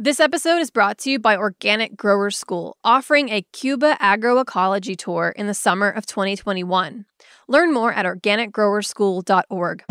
[0.00, 5.34] This episode is brought to you by Organic Growers School, offering a Cuba agroecology tour
[5.34, 7.04] in the summer of 2021.
[7.48, 9.84] Learn more at organicgrowerschool.org.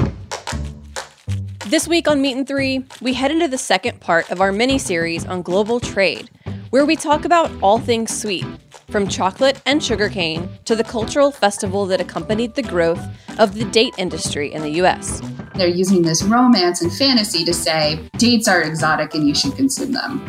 [1.66, 4.78] This week on Meat and Three, we head into the second part of our mini
[4.78, 6.30] series on global trade,
[6.70, 8.46] where we talk about all things sweet,
[8.90, 13.02] from chocolate and sugarcane to the cultural festival that accompanied the growth
[13.38, 15.22] of the date industry in the US.
[15.56, 19.92] They're using this romance and fantasy to say dates are exotic and you should consume
[19.92, 20.22] them.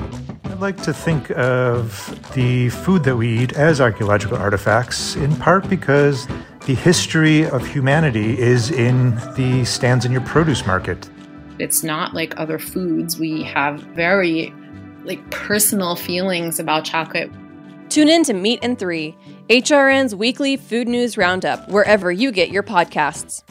[0.44, 5.68] I'd like to think of the food that we eat as archaeological artifacts, in part
[5.68, 6.27] because
[6.66, 11.08] the history of humanity is in the stands in your produce market.
[11.61, 13.21] It's not like other foods.
[13.21, 14.52] We have very
[15.04, 17.30] like personal feelings about chocolate.
[17.98, 19.16] Tune in to Meat and Three,
[19.48, 23.43] HRN's weekly food news roundup, wherever you get your podcasts.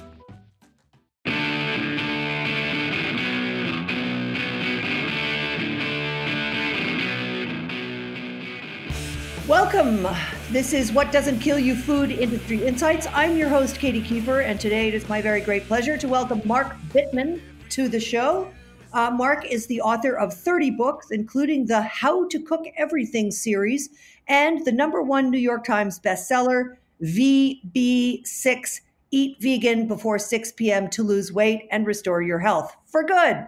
[9.50, 10.08] Welcome.
[10.52, 13.06] This is What Doesn't Kill You Food Industry Insights.
[13.14, 16.42] I'm your host, Katy Keiffer, and today it is my very great pleasure to welcome
[16.46, 18.50] Mark Bittman to the show.
[18.94, 23.90] Uh, Mark is the author of 30 books, including the How to Cook Everything series
[24.28, 30.90] and the number one New York Times bestseller, VB6 Eat Vegan Before 6 p.m.
[30.90, 33.48] to Lose Weight and Restore Your Health for Good.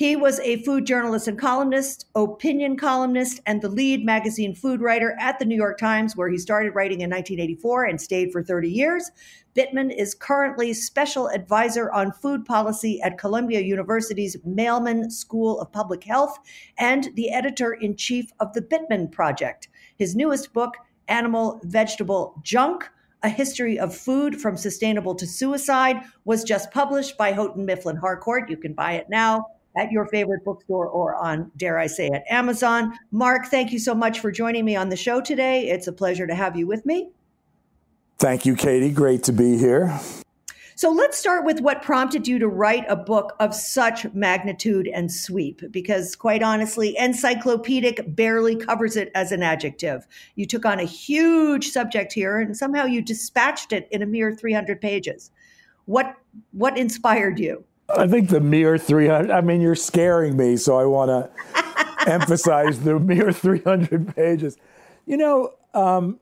[0.00, 5.14] He was a food journalist and columnist, opinion columnist, and the lead magazine food writer
[5.20, 8.70] at the New York Times, where he started writing in 1984 and stayed for 30
[8.70, 9.10] years.
[9.54, 16.04] Bittman is currently special advisor on food policy at Columbia University's Mailman School of Public
[16.04, 16.38] Health
[16.78, 19.68] and the editor in chief of the Bittman Project.
[20.00, 22.88] His newest book, Animal Vegetable Junk,
[23.22, 28.48] a History of Food from Sustainable to Suicide was just published by Houghton Mifflin Harcourt.
[28.48, 29.44] You can buy it now
[29.76, 32.96] at your favorite bookstore or on, dare I say, at Amazon.
[33.10, 35.68] Mark, thank you so much for joining me on the show today.
[35.68, 37.10] It's a pleasure to have you with me.
[38.18, 38.92] Thank you, Katy.
[38.92, 40.00] Great to be here.
[40.80, 45.12] So let's start with what prompted you to write a book of such magnitude and
[45.12, 50.06] sweep, because quite honestly, encyclopedic barely covers it as an adjective.
[50.36, 54.34] You took on a huge subject here and somehow you dispatched it in a mere
[54.34, 55.30] 300 pages.
[55.84, 56.16] What,
[56.52, 57.62] what inspired you?
[57.94, 62.80] I think the mere 300, I mean, you're scaring me, so I want to emphasize
[62.80, 64.56] the mere 300 pages.
[65.04, 66.20] You know, um,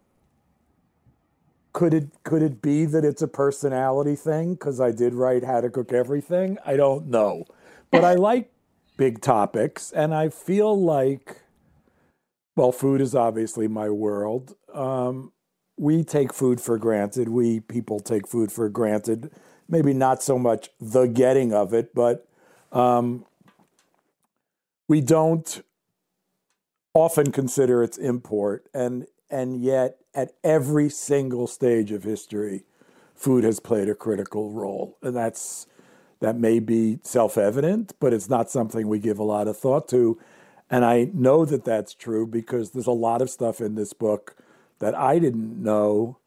[1.73, 5.61] could it could it be that it's a personality thing because I did write How
[5.61, 6.59] to Cook Everything?
[6.65, 7.45] I don't know,
[7.91, 8.51] but I like
[8.97, 11.43] big topics, and I feel like,
[12.57, 14.55] well, food is obviously my world.
[14.73, 15.33] Um,
[15.77, 17.29] we take food for granted.
[17.29, 19.31] We people take food for granted
[19.69, 22.27] maybe not so much the getting of it, but
[22.73, 23.25] um,
[24.89, 25.63] we don't
[26.95, 32.65] often consider its import, and and yet at every single stage of history,
[33.15, 35.69] food has played a critical role, and that's
[36.19, 40.19] that may be self-evident, but it's not something we give a lot of thought to.
[40.69, 44.35] And I know that that's true because there's a lot of stuff in this book
[44.81, 46.19] that I didn't know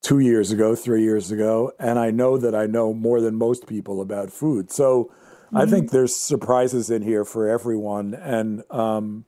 [0.00, 3.66] two years ago, three years ago, and I know that I know more than most
[3.66, 4.70] people about food.
[4.70, 5.58] So mm-hmm.
[5.58, 9.26] I think there's surprises in here for everyone, and um,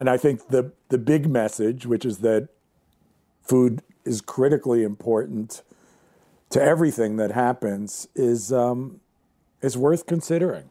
[0.00, 2.48] and I think the the big message, which is that
[3.42, 5.62] food is critically important
[6.48, 9.00] to everything that happens, is um,
[9.60, 10.64] is worth considering.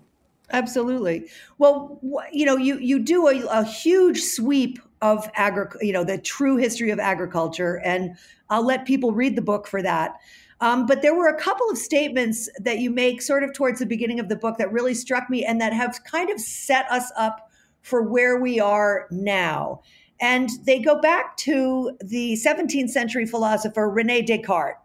[0.52, 1.30] Absolutely.
[1.60, 2.00] Well,
[2.34, 6.58] you know, you you do a, a huge sweep of agri, you know, the true
[6.58, 8.18] history of agriculture, and
[8.50, 10.16] I'll let people read the book for that.
[10.62, 13.86] Um, but there were a couple of statements that you make sort of towards the
[13.86, 17.12] beginning of the book that really struck me and that have kind of set us
[17.16, 17.49] up
[17.82, 19.82] for where we are now.
[20.22, 24.78] And they go back to the 17th century philosopher Rene Descartes,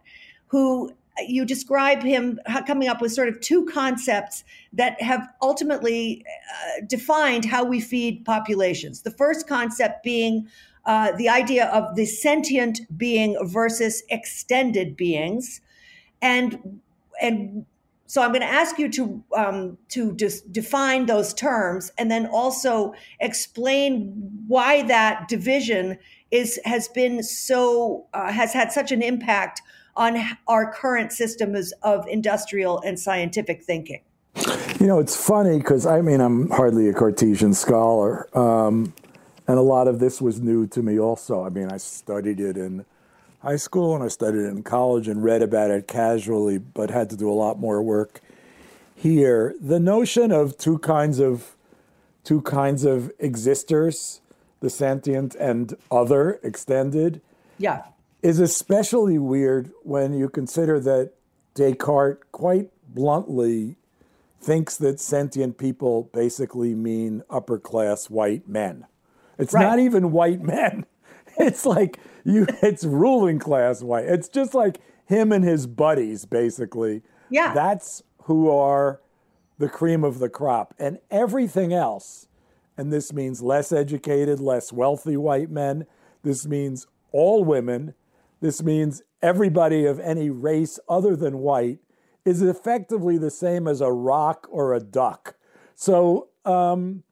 [0.47, 0.91] who
[1.27, 7.45] you describe him coming up with sort of two concepts that have ultimately uh, defined
[7.45, 9.01] how we feed populations.
[9.01, 10.47] The first concept being
[10.85, 15.61] uh, the idea of the sentient being versus extended beings,
[16.21, 16.79] and
[17.19, 17.65] and
[18.07, 22.93] so I'm going to ask you to um, to define those terms, and then also
[23.19, 24.13] explain
[24.47, 25.97] why that division
[26.31, 29.61] is has been so uh, has had such an impact
[29.95, 34.01] on our current systems of industrial and scientific thinking?
[34.79, 38.29] You know, it's funny because I mean, I'm hardly a Cartesian scholar.
[38.37, 38.93] Um,
[39.47, 41.43] and a lot of this was new to me also.
[41.43, 42.85] I mean, I studied it in
[43.45, 47.11] high school and I studied it in college and read about it casually, but had
[47.11, 48.19] to do a lot more work
[48.95, 49.53] here.
[49.61, 51.55] The notion of two kinds of
[52.23, 54.19] two kinds of existers,
[54.61, 57.21] the sentient and other extended.
[57.59, 57.83] Yeah.
[58.23, 61.11] Is especially weird when you consider that
[61.53, 63.75] Descartes quite bluntly
[64.41, 68.87] thinks that sentient people basically mean upper class white men.
[69.37, 69.61] It's Right.
[69.61, 70.87] not even white men.
[71.39, 74.05] It's like you it's ruling class white.
[74.05, 77.01] It's just like him and his buddies basically.
[77.29, 77.53] Yeah.
[77.53, 79.01] That's who are
[79.57, 80.73] the cream of the crop.
[80.79, 82.27] And everything else,
[82.77, 85.85] and this means less educated, less wealthy white men,
[86.23, 87.93] this means all women,
[88.41, 91.79] this means everybody of any race other than white,
[92.25, 95.35] is effectively the same as a rock or a duck.
[95.75, 97.03] So um,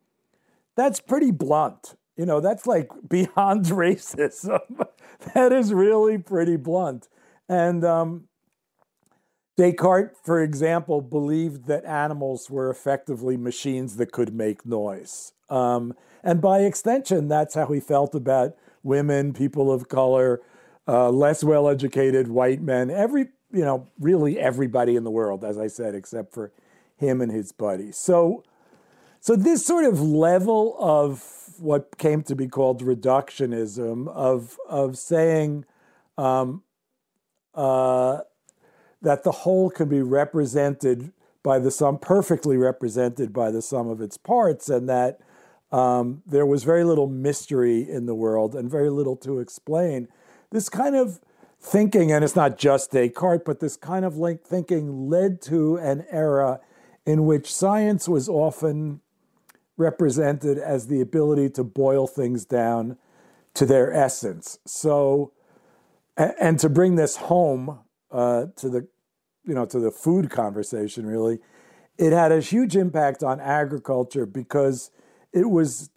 [0.75, 1.95] that's pretty blunt.
[2.15, 4.87] You know, that's like beyond racism.
[5.33, 7.07] that is really pretty blunt.
[7.49, 8.27] And um,
[9.57, 15.33] Descartes, for example, believed that animals were effectively machines that could make noise.
[15.49, 15.93] Um,
[16.23, 20.41] and by extension, that's how he felt about women, people of color,
[20.87, 25.57] uh, less well educated white men, every, you know, really everybody in the world, as
[25.57, 26.51] I said, except for
[26.97, 27.97] him and his buddies.
[27.97, 28.43] So,
[29.19, 35.65] so this sort of level of what came to be called reductionism, of, of saying,
[36.17, 36.61] um,
[37.55, 38.19] uh,
[39.01, 44.01] that the whole can be represented by the sum, perfectly represented by the sum of
[44.01, 45.19] its parts, and that
[45.71, 50.07] um, there was very little mystery in the world and very little to explain.
[50.51, 51.19] This kind of
[51.59, 56.05] thinking, and it's not just Descartes, but this kind of link thinking led to an
[56.11, 56.59] era
[57.05, 59.01] in which science was often
[59.77, 62.97] represented as the ability to boil things down
[63.55, 64.59] to their essence.
[64.65, 65.33] So,
[66.17, 67.79] and, to bring this home
[68.11, 68.87] uh, to the,
[69.43, 71.39] you know, to the food conversation, really,
[71.97, 74.91] it had a huge impact on agriculture because
[75.31, 75.89] it was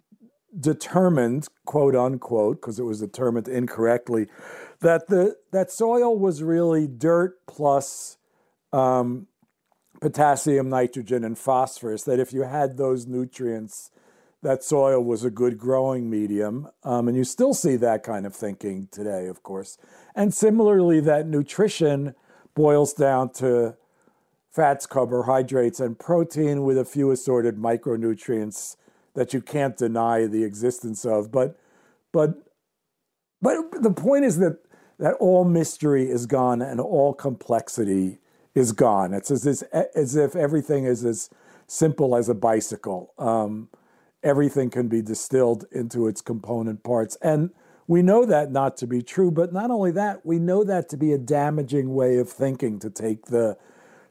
[0.59, 4.27] determined, quote unquote, because it was determined incorrectly,
[4.81, 8.17] that the that soil was really dirt plus
[8.73, 9.27] um,
[9.99, 12.03] potassium, nitrogen, and phosphorus.
[12.03, 13.91] That if you had those nutrients,
[14.41, 16.69] that soil was a good growing medium.
[16.83, 19.77] Um, and you still see that kind of thinking today, of course.
[20.15, 22.15] And similarly, that nutrition
[22.55, 23.75] boils down to
[24.51, 28.75] fats, carbohydrates, and protein with a few assorted micronutrients
[29.13, 31.31] that you can't deny the existence of.
[31.31, 31.59] But,
[32.11, 32.35] but,
[33.41, 34.59] but the point is that
[34.99, 38.19] that all mystery is gone and all complexity
[38.57, 39.13] is gone.
[39.13, 39.61] It's as, as,
[39.95, 41.29] as if everything is as
[41.67, 43.13] simple as a bicycle.
[43.19, 43.69] Um,
[44.23, 47.17] everything can be distilled into its component parts.
[47.21, 47.51] And
[47.85, 50.97] we know that not to be true, but not only that, we know that to
[50.97, 53.57] be a damaging way of thinking to take the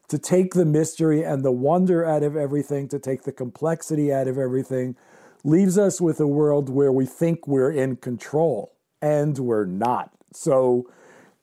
[0.07, 4.29] to take the mystery and the wonder out of everything, to take the complexity out
[4.29, 4.95] of everything,
[5.43, 8.71] leaves us with a world where we think we're in control
[9.01, 10.11] and we're not.
[10.31, 10.89] So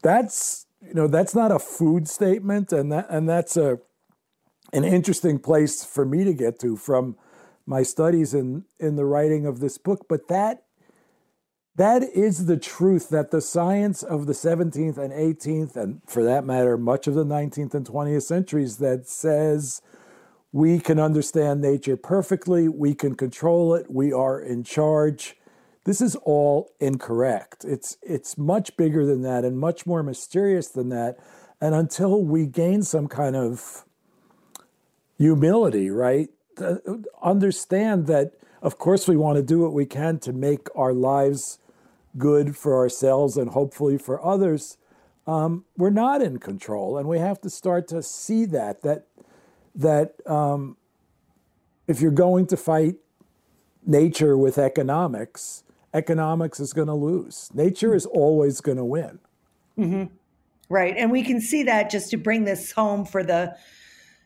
[0.02, 3.78] that's you know that's not a food statement and that and that's a
[4.72, 7.16] an interesting place for me to get to from
[7.66, 10.64] my studies in in the writing of this book but that
[11.76, 16.44] that is the truth that the science of the 17th and 18th and for that
[16.44, 19.80] matter much of the 19th and 20th centuries that says
[20.52, 25.36] we can understand nature perfectly we can control it we are in charge
[25.84, 27.64] this is all incorrect.
[27.64, 31.18] It's it's much bigger than that and much more mysterious than that.
[31.60, 33.84] And until we gain some kind of
[35.16, 40.32] humility right to understand that of course we want to do what we can to
[40.32, 41.58] make our lives
[42.18, 44.76] good for ourselves and hopefully for others
[45.26, 46.98] um, we're not in control.
[46.98, 49.06] And we have to start to see that that
[49.74, 50.76] that um,
[51.86, 52.96] if you're going to fight
[53.86, 55.63] nature with economics
[55.94, 59.18] economics is going to lose nature is always going to win
[59.78, 60.04] mm-hmm.
[60.68, 60.94] Right.
[60.96, 63.54] And we can see that just to bring this home for the,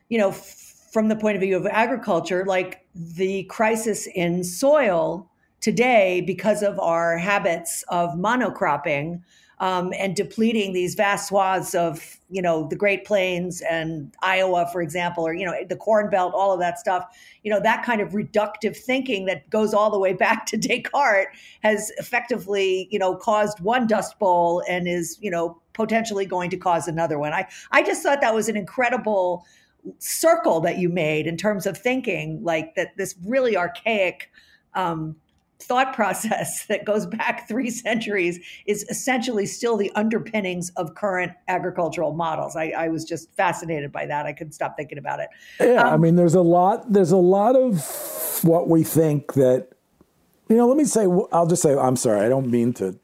[0.08, 5.30] you know, f- from the point of view of agriculture, like the crisis in soil
[5.60, 9.20] today because of our habits of monocropping
[9.60, 14.80] um, and depleting these vast swaths of, you know, the Great Plains and Iowa, for
[14.80, 17.04] example, or, you know, the Corn Belt, all of that stuff,
[17.42, 21.28] you know, that kind of reductive thinking that goes all the way back to Descartes
[21.62, 26.56] has effectively, you know, caused one dust bowl and is, you know, potentially going to
[26.56, 27.32] cause another one.
[27.32, 29.44] I, I just thought that was an incredible
[29.98, 34.30] circle that you made in terms of thinking like that this really archaic
[34.74, 35.16] um,
[35.60, 42.12] thought process that goes back three centuries is essentially still the underpinnings of current agricultural
[42.14, 42.56] models.
[42.56, 44.26] I, I was just fascinated by that.
[44.26, 45.28] I couldn't stop thinking about it.
[45.60, 46.92] Yeah, um, I mean, there's a lot.
[46.92, 49.68] There's a lot of what we think that.
[50.48, 51.06] You know, let me say.
[51.32, 51.76] I'll just say.
[51.76, 52.24] I'm sorry.
[52.24, 52.98] I don't mean to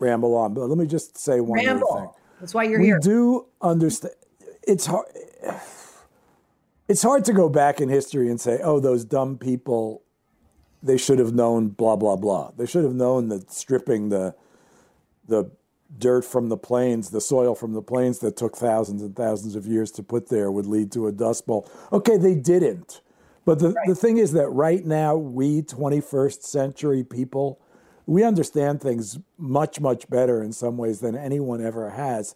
[0.00, 1.94] ramble on, but let me just say one ramble.
[1.94, 2.08] thing.
[2.40, 2.96] That's why you're we here.
[2.96, 4.14] We do understand.
[4.66, 5.06] It's hard.
[6.90, 10.04] It's hard to go back in history and say, "Oh, those dumb people
[10.82, 12.50] they should have known blah blah blah.
[12.56, 14.34] They should have known that stripping the
[15.26, 15.50] the
[15.96, 19.66] dirt from the plains, the soil from the plains that took thousands and thousands of
[19.66, 21.70] years to put there would lead to a dust bowl.
[21.92, 23.00] Okay, they didn't.
[23.44, 23.88] But the, right.
[23.88, 27.58] the thing is that right now, we 21st century people,
[28.04, 32.34] we understand things much, much better in some ways than anyone ever has.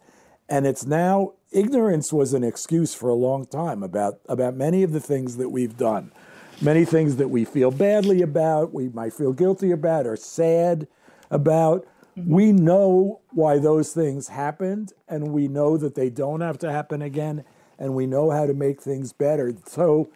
[0.48, 4.92] And it's now, ignorance was an excuse for a long time about, about many of
[4.92, 6.12] the things that we've done
[6.62, 10.86] many things that we feel badly about, we might feel guilty about, or sad
[11.30, 11.86] about.
[12.16, 12.32] Mm-hmm.
[12.32, 17.02] We know why those things happened, and we know that they don't have to happen
[17.02, 17.44] again,
[17.78, 19.54] and we know how to make things better.
[19.66, 20.10] So,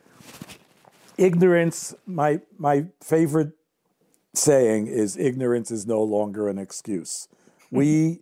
[1.19, 3.53] ignorance, my, my favorite
[4.35, 7.29] saying is ignorance is no longer an excuse.
[7.67, 7.77] Mm-hmm.
[7.77, 8.21] We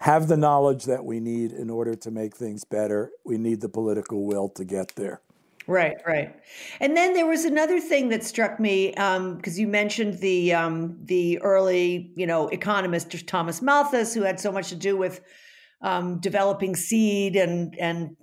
[0.00, 3.10] have the knowledge that we need in order to make things better.
[3.24, 5.22] We need the political will to get there.
[5.66, 6.34] Right, right.
[6.80, 10.98] And then there was another thing that struck me because um, you mentioned the um,
[11.02, 15.22] the early, you know, economist Thomas Malthus, who had so much to do with
[15.80, 18.14] um, developing seed and and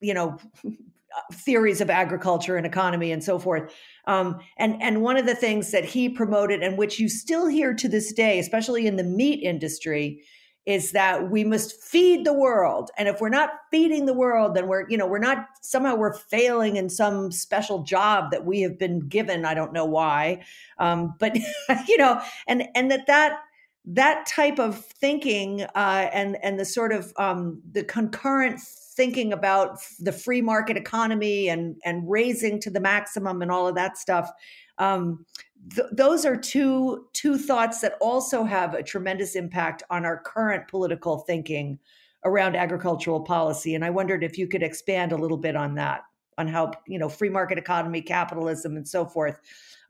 [0.00, 0.38] you know
[1.32, 3.70] theories of agriculture and economy and so forth.
[4.06, 7.74] Um, and and one of the things that he promoted and which you still hear
[7.74, 10.22] to this day, especially in the meat industry,
[10.68, 12.90] is that we must feed the world.
[12.98, 16.12] And if we're not feeding the world then we're you know we're not somehow we're
[16.12, 19.46] failing in some special job that we have been given.
[19.46, 20.44] I don't know why.
[20.78, 21.34] Um, but
[21.88, 23.40] you know and and that that
[23.86, 29.78] that type of thinking uh, and and the sort of um, the concurrent thinking about
[30.00, 34.30] the free market economy and and raising to the maximum and all of that stuff
[34.76, 35.24] um,
[35.74, 40.68] th- those are two two thoughts that also have a tremendous impact on our current
[40.68, 41.78] political thinking
[42.24, 46.02] around agricultural policy and i wondered if you could expand a little bit on that
[46.36, 49.40] on how you know free market economy capitalism and so forth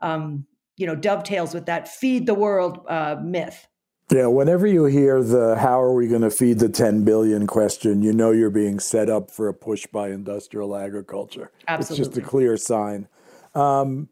[0.01, 0.47] um,
[0.77, 3.67] you know dovetails with that feed the world uh, myth
[4.11, 8.01] yeah, whenever you hear the how are we going to feed the 10 billion question,
[8.01, 11.51] you know you're being set up for a push by industrial agriculture.
[11.69, 12.07] Absolutely.
[12.07, 13.07] It's just a clear sign.
[13.55, 14.09] Um,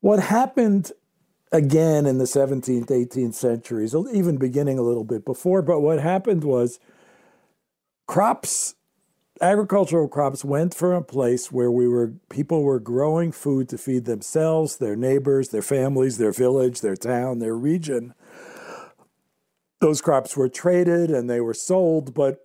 [0.00, 0.92] what happened
[1.52, 6.44] again in the 17th, 18th centuries, even beginning a little bit before, but what happened
[6.44, 6.78] was
[8.06, 8.74] crops,
[9.40, 14.04] agricultural crops went from a place where we were people were growing food to feed
[14.04, 18.14] themselves, their neighbors, their families, their village, their town, their region.
[19.80, 22.44] Those crops were traded and they were sold, but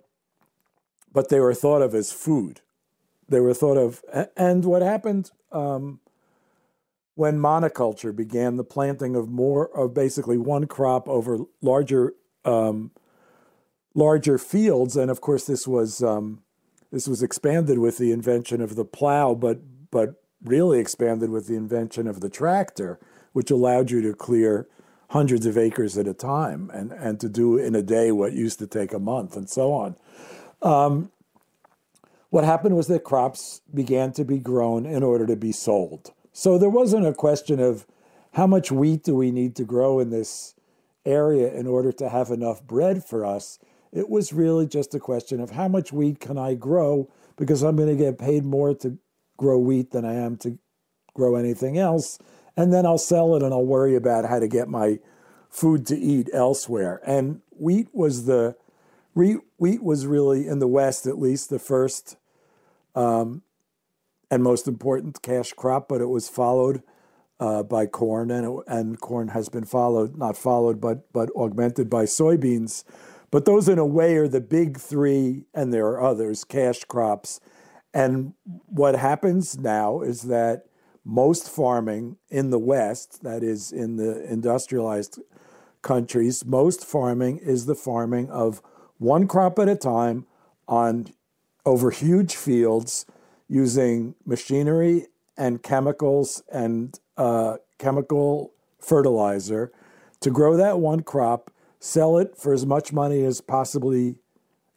[1.12, 2.60] but they were thought of as food.
[3.28, 4.04] They were thought of,
[4.36, 6.00] and what happened um,
[7.16, 12.92] when monoculture began, the planting of more of basically one crop over larger um,
[13.94, 16.42] larger fields, and of course this was um,
[16.92, 21.56] this was expanded with the invention of the plow, but but really expanded with the
[21.56, 23.00] invention of the tractor,
[23.32, 24.68] which allowed you to clear
[25.10, 28.58] hundreds of acres at a time and, and to do in a day what used
[28.58, 29.96] to take a month and so on.
[30.62, 31.10] Um,
[32.28, 36.12] what happened was that crops began to be grown in order to be sold.
[36.38, 37.86] So there wasn't a question of
[38.34, 40.54] how much wheat do we need to grow in this
[41.06, 43.58] area in order to have enough bread for us.
[43.90, 47.74] It was really just a question of how much wheat can I grow because I'm
[47.76, 48.98] going to get paid more to
[49.38, 50.58] grow wheat than I am to
[51.14, 52.18] grow anything else.
[52.54, 54.98] And then I'll sell it and I'll worry about how to get my
[55.48, 57.00] food to eat elsewhere.
[57.06, 58.56] And wheat was the
[59.14, 62.18] wheat was really in the West at least the first
[62.94, 63.42] um,
[64.30, 66.82] and most important cash crop, but it was followed
[67.38, 71.90] uh, by corn, and it, and corn has been followed, not followed, but but augmented
[71.90, 72.84] by soybeans.
[73.30, 77.40] But those, in a way, are the big three, and there are others, cash crops.
[77.92, 80.66] And what happens now is that
[81.04, 85.20] most farming in the West, that is, in the industrialized
[85.82, 88.62] countries, most farming is the farming of
[88.98, 90.26] one crop at a time
[90.68, 91.06] on
[91.64, 93.06] over huge fields
[93.48, 99.72] using machinery and chemicals and uh, chemical fertilizer
[100.20, 104.16] to grow that one crop, sell it for as much money as possibly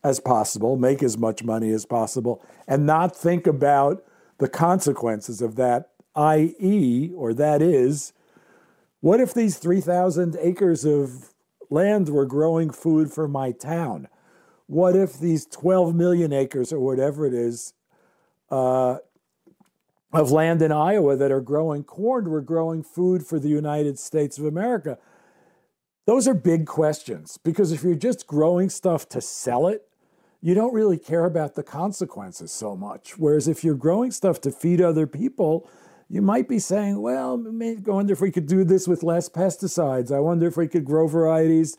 [0.04, 4.04] as possible, make as much money as possible, and not think about
[4.38, 8.14] the consequences of that, i.e., or that is,
[9.02, 11.34] What if these 3,000 acres of
[11.70, 14.10] land were growing food for my town?
[14.68, 17.74] What if these 12 million acres or whatever it is
[18.52, 18.98] uh,
[20.12, 24.38] of land in Iowa that are growing corn were growing food for the United States
[24.38, 24.98] of America?
[26.06, 29.88] Those are big questions because if you're just growing stuff to sell it,
[30.42, 33.18] you don't really care about the consequences so much.
[33.18, 35.70] Whereas if you're growing stuff to feed other people,
[36.10, 40.12] you might be saying, well, I wonder if we could do this with less pesticides.
[40.12, 41.78] I wonder if we could grow varieties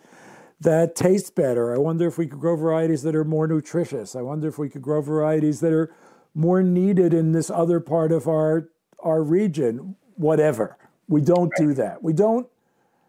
[0.61, 1.75] that taste better.
[1.75, 4.15] I wonder if we could grow varieties that are more nutritious.
[4.15, 5.93] I wonder if we could grow varieties that are
[6.35, 8.69] more needed in this other part of our
[9.01, 10.77] our region, whatever.
[11.09, 12.03] We don't do that.
[12.03, 12.47] We don't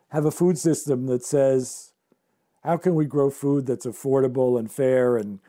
[0.10, 1.92] have a food system that says
[2.64, 5.40] how can we grow food that's affordable and fair and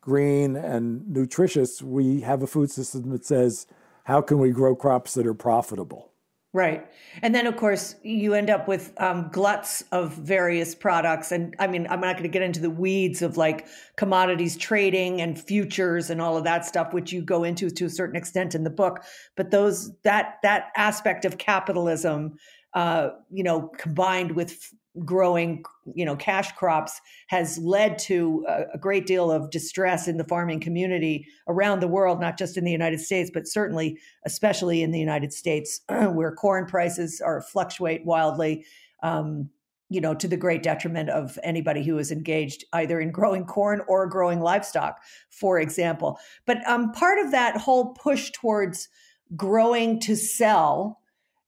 [0.00, 1.82] green and nutritious?
[1.82, 3.66] We have a food system that says,
[4.04, 6.11] how can we grow crops that are profitable?
[6.54, 6.86] Right.
[7.22, 11.32] And then, of course, you end up with um, gluts of various products.
[11.32, 13.66] And I mean, I'm not going to get into the weeds of like
[13.96, 17.90] commodities trading and futures and all of that stuff, which you go into to a
[17.90, 19.02] certain extent in the book.
[19.34, 22.34] But those that that aspect of capitalism,
[22.74, 29.06] uh, you know, combined with growing you know cash crops has led to a, great
[29.06, 33.00] deal of distress in the farming community around the world not just in the united
[33.00, 38.66] states but certainly especially in the united states where corn prices are fluctuate wildly
[39.02, 39.48] um,
[39.88, 43.82] you know to the great detriment of anybody who is engaged either in growing corn
[43.88, 46.18] or growing livestock for example.
[46.46, 48.88] But um, part of that whole push towards
[49.36, 51.01] growing to sell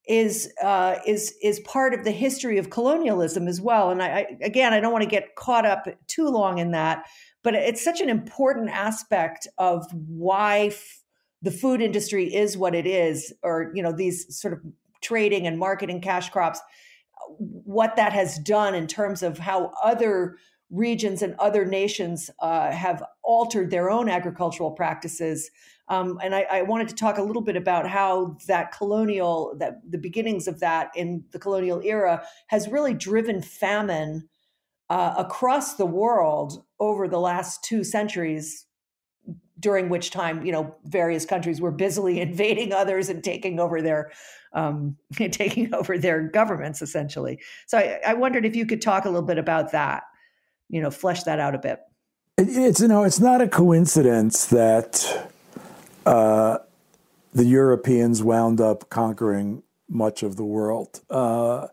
[0.06, 3.90] is uh, is is part of the history of colonialism as well.
[3.90, 7.06] And I, I again, I don't want to get caught up too long in that,
[7.42, 11.02] but it's such an important aspect of why f-
[11.42, 14.60] the food industry is what it is, or you know these sort of
[15.00, 16.60] trading and marketing cash crops.
[17.38, 20.36] What that has done in terms of how other
[20.70, 25.50] regions and other nations uh, have altered their own agricultural practices
[25.88, 29.80] um, and I, I, wanted to talk a little bit about how that colonial, that
[29.88, 34.28] the beginnings of that in the colonial era has really driven famine
[34.88, 38.64] uh, across the world over the last two centuries,
[39.60, 44.10] during which time, you know, various countries were busily invading others and taking over their
[44.54, 47.40] um, taking over their governments, essentially.
[47.66, 50.04] So I, I wondered if you could talk a little bit about that,
[50.70, 51.80] you know, flesh that out a bit.
[52.38, 55.30] It's you know, it's not a coincidence that
[56.06, 56.58] uh,
[57.32, 61.00] the Europeans wound up conquering much of the world.
[61.10, 61.68] Uh,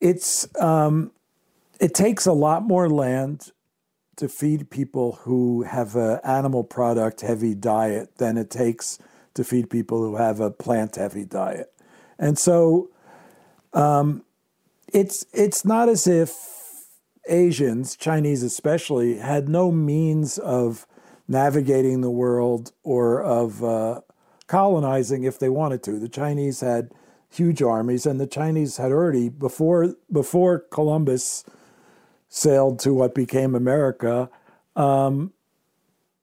[0.00, 1.12] it's um,
[1.80, 3.52] it takes a lot more land
[4.16, 8.98] to feed people who have an animal product heavy diet than it takes
[9.34, 11.72] to feed people who have a plant heavy diet,
[12.18, 12.90] and so
[13.72, 14.24] um,
[14.92, 16.60] it's it's not as if
[17.28, 20.86] Asians, Chinese especially, had no means of
[21.30, 24.00] navigating the world or of uh,
[24.48, 25.98] colonizing if they wanted to.
[25.98, 26.90] The Chinese had
[27.30, 31.44] huge armies, and the Chinese had already before before Columbus
[32.28, 34.28] sailed to what became America.
[34.74, 35.32] Um,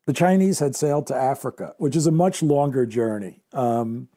[0.06, 3.42] the Chinese had sailed to Africa, which is a much longer journey.
[3.54, 4.10] Um,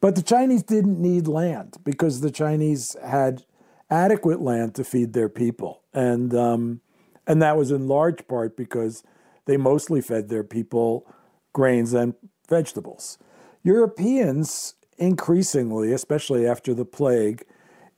[0.00, 3.44] but the Chinese didn't need land because the Chinese had
[3.90, 6.80] adequate land to feed their people, and um,
[7.26, 9.02] and that was in large part because
[9.46, 11.06] they mostly fed their people
[11.52, 12.14] grains and
[12.48, 13.18] vegetables.
[13.62, 17.44] Europeans increasingly, especially after the plague,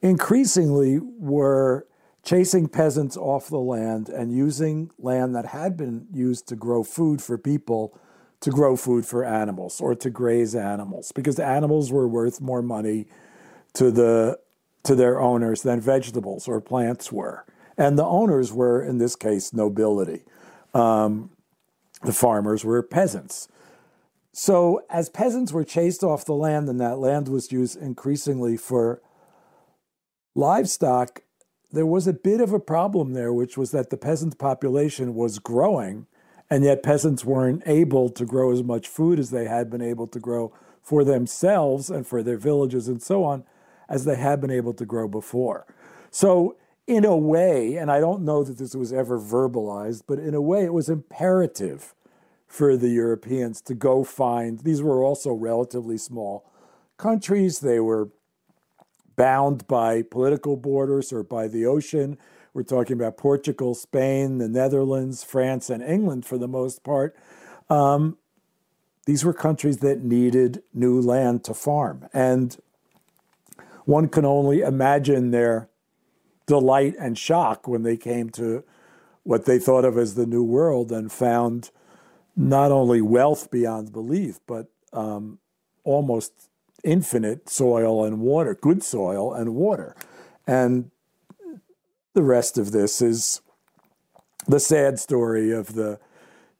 [0.00, 1.87] increasingly were
[2.24, 7.20] chasing peasants off the land and using land that had been used to grow food
[7.20, 7.98] for people
[8.40, 13.07] to grow food for animals or to graze animals because animals were worth more money
[13.72, 14.38] to the
[14.85, 17.44] to their owners than vegetables or plants were
[17.78, 20.24] and the owners were in this case nobility
[20.74, 21.30] um,
[22.02, 23.48] the farmers were peasants.
[24.32, 29.02] So, as peasants were chased off the land and that land was used increasingly for
[30.35, 31.20] livestock,
[31.70, 35.38] there was a bit of a problem there, which was that the peasant population was
[35.38, 36.06] growing,
[36.48, 40.06] and yet peasants weren't able to grow as much food as they had been able
[40.06, 43.44] to grow for themselves and for their villages and so on
[43.88, 45.66] as they had been able to grow before.
[46.11, 46.56] So,
[46.87, 50.40] in a way, and I don't know that this was ever verbalized, but in a
[50.40, 51.95] way, it was imperative
[52.47, 54.61] for the Europeans to go find.
[54.61, 56.51] These were also relatively small
[56.99, 57.61] countries.
[57.61, 58.11] They were
[59.16, 62.18] bound by political borders or by the ocean.
[62.53, 67.16] We're talking about Portugal, Spain, the Netherlands, France, and England for the most part.
[67.71, 68.18] Um,
[69.07, 72.09] these were countries that needed new land to farm.
[72.12, 72.57] And
[73.85, 75.68] one can only imagine their
[76.46, 78.64] delight and shock when they came to
[79.22, 81.70] what they thought of as the New World and found
[82.35, 85.38] not only wealth beyond belief, but um,
[85.85, 86.33] almost
[86.83, 89.94] infinite soil and water, good soil and water.
[90.46, 90.90] And
[92.14, 93.40] the rest of this is
[94.46, 96.00] the sad story of the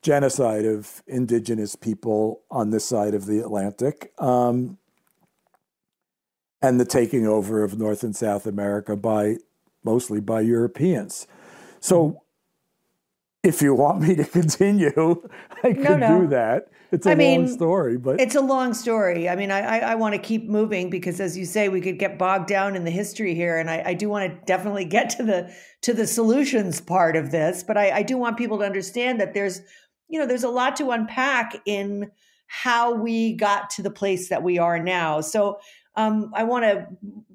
[0.01, 4.77] genocide of indigenous people on this side of the Atlantic um,
[6.61, 9.37] and the taking over of North and South America by
[9.83, 11.27] mostly by Europeans.
[11.79, 12.23] So
[13.43, 15.27] if you want me to continue,
[15.63, 16.21] I can no, no.
[16.21, 16.69] do that.
[16.93, 19.27] It's a I mean, long story, but it's a long story.
[19.27, 21.97] I mean, I, I, I, want to keep moving because, as you say, we could
[21.97, 25.09] get bogged down in the history here, and I, I do want to definitely get
[25.17, 27.63] to the to the solutions part of this.
[27.63, 29.61] But I, I do want people to understand that there's,
[30.07, 32.11] you know, there's a lot to unpack in
[32.45, 35.19] how we got to the place that we are now.
[35.19, 35.57] So
[35.95, 36.87] um, I want to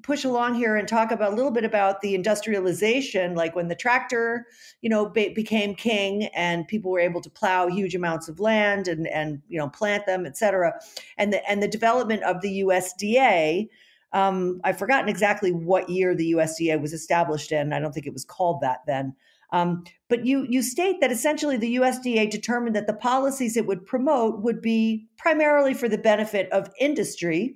[0.02, 3.74] push along here and talk about a little bit about the industrialization, like when the
[3.74, 4.46] tractor,
[4.80, 8.88] you know, be- became king and people were able to plow huge amounts of land
[8.88, 10.74] and and you know plant them, et cetera,
[11.16, 13.68] and the and the development of the USDA.
[14.12, 17.72] Um, I've forgotten exactly what year the USDA was established in.
[17.72, 19.14] I don't think it was called that then.
[19.52, 23.86] Um, but you you state that essentially the USDA determined that the policies it would
[23.86, 27.54] promote would be primarily for the benefit of industry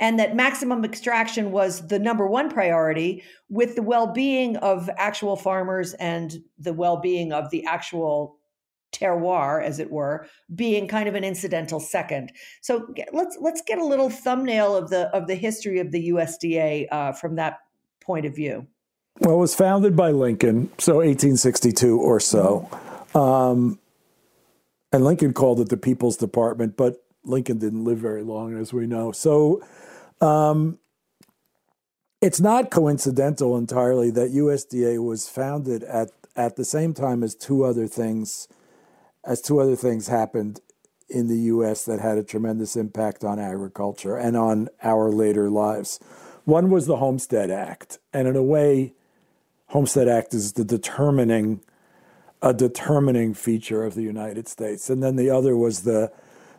[0.00, 5.94] and that maximum extraction was the number one priority with the well-being of actual farmers
[5.94, 8.38] and the well-being of the actual
[8.94, 12.32] terroir as it were being kind of an incidental second.
[12.62, 16.86] So let's let's get a little thumbnail of the of the history of the USDA
[16.90, 17.58] uh, from that
[18.00, 18.66] point of view.
[19.20, 22.68] Well it was founded by Lincoln so 1862 or so.
[23.14, 23.78] Um,
[24.92, 28.86] and Lincoln called it the People's Department but Lincoln didn't live very long as we
[28.86, 29.62] know so
[30.20, 30.78] um,
[32.20, 37.64] it's not coincidental entirely that USDA was founded at at the same time as two
[37.64, 38.48] other things,
[39.24, 40.60] as two other things happened
[41.08, 41.84] in the U.S.
[41.84, 46.00] that had a tremendous impact on agriculture and on our later lives.
[46.44, 48.94] One was the Homestead Act, and in a way,
[49.68, 51.60] Homestead Act is the determining
[52.42, 56.12] a determining feature of the United States, and then the other was the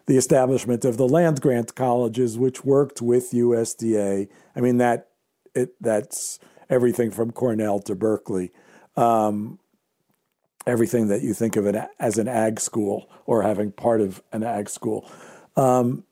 [0.08, 4.28] the establishment of the land grant colleges, which worked with USDA.
[4.56, 5.10] I mean that
[5.54, 6.40] it that's
[6.70, 8.52] everything from Cornell to Berkeley,
[8.96, 9.60] um,
[10.68, 14.44] everything that you think of an, as an ag school or having part of an
[14.44, 15.10] ag school.
[15.56, 16.04] Um,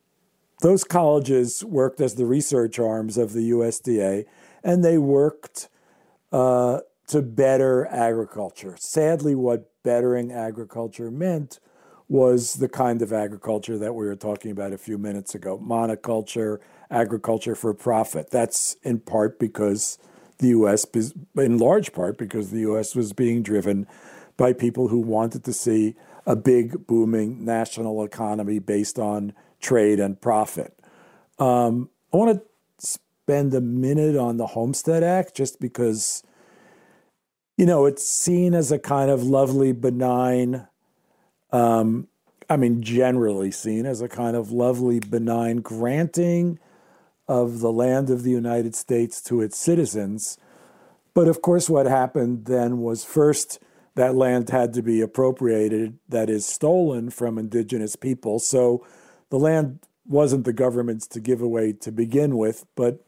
[0.61, 4.25] those colleges worked as the research arms of the USDA,
[4.63, 5.67] and they worked
[6.31, 8.75] uh, to better agriculture.
[8.79, 11.59] Sadly, what bettering agriculture meant
[12.13, 16.59] was the kind of agriculture that we were talking about a few minutes ago monoculture,
[16.91, 18.29] agriculture for profit.
[18.29, 19.97] That's in part because
[20.37, 20.85] the U.S.,
[21.35, 22.93] in large part because the U.S.
[22.93, 23.87] was being driven
[24.37, 25.95] by people who wanted to see
[26.27, 30.79] a big, booming national economy based on trade and profit.
[31.39, 32.45] Um, I want to
[32.77, 36.21] spend a minute on the Homestead Act just because,
[37.57, 40.67] you know, it's seen as a kind of lovely, benign,
[41.53, 42.07] um,
[42.49, 46.59] I mean, generally seen as a kind of lovely, benign granting
[47.27, 50.37] of the land of the United States to its citizens.
[51.13, 53.59] But of course, what happened then was first
[53.95, 58.39] that land had to be appropriated, that is, stolen from indigenous people.
[58.39, 58.85] So
[59.29, 63.05] the land wasn't the government's to give away to begin with, but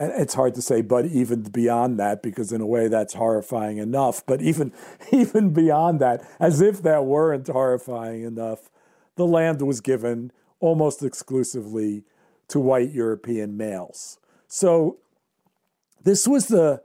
[0.00, 4.24] it's hard to say, but even beyond that, because in a way that's horrifying enough.
[4.24, 4.72] But even
[5.12, 8.70] even beyond that, as if that weren't horrifying enough,
[9.16, 12.04] the land was given almost exclusively
[12.48, 14.18] to white European males.
[14.46, 14.98] So
[16.02, 16.82] this was the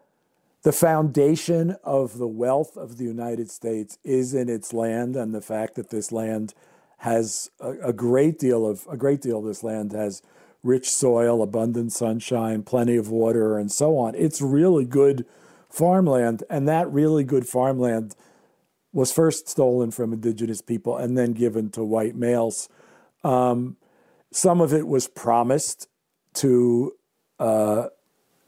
[0.63, 5.41] the foundation of the wealth of the United States is in its land and the
[5.41, 6.53] fact that this land
[6.99, 10.21] has a, a great deal of a great deal of this land has
[10.63, 14.15] rich soil, abundant sunshine, plenty of water, and so on.
[14.15, 15.25] It's really good
[15.69, 18.15] farmland, and that really good farmland
[18.93, 22.69] was first stolen from indigenous people and then given to white males.
[23.23, 23.77] Um,
[24.31, 25.87] some of it was promised
[26.35, 26.93] to
[27.39, 27.87] uh,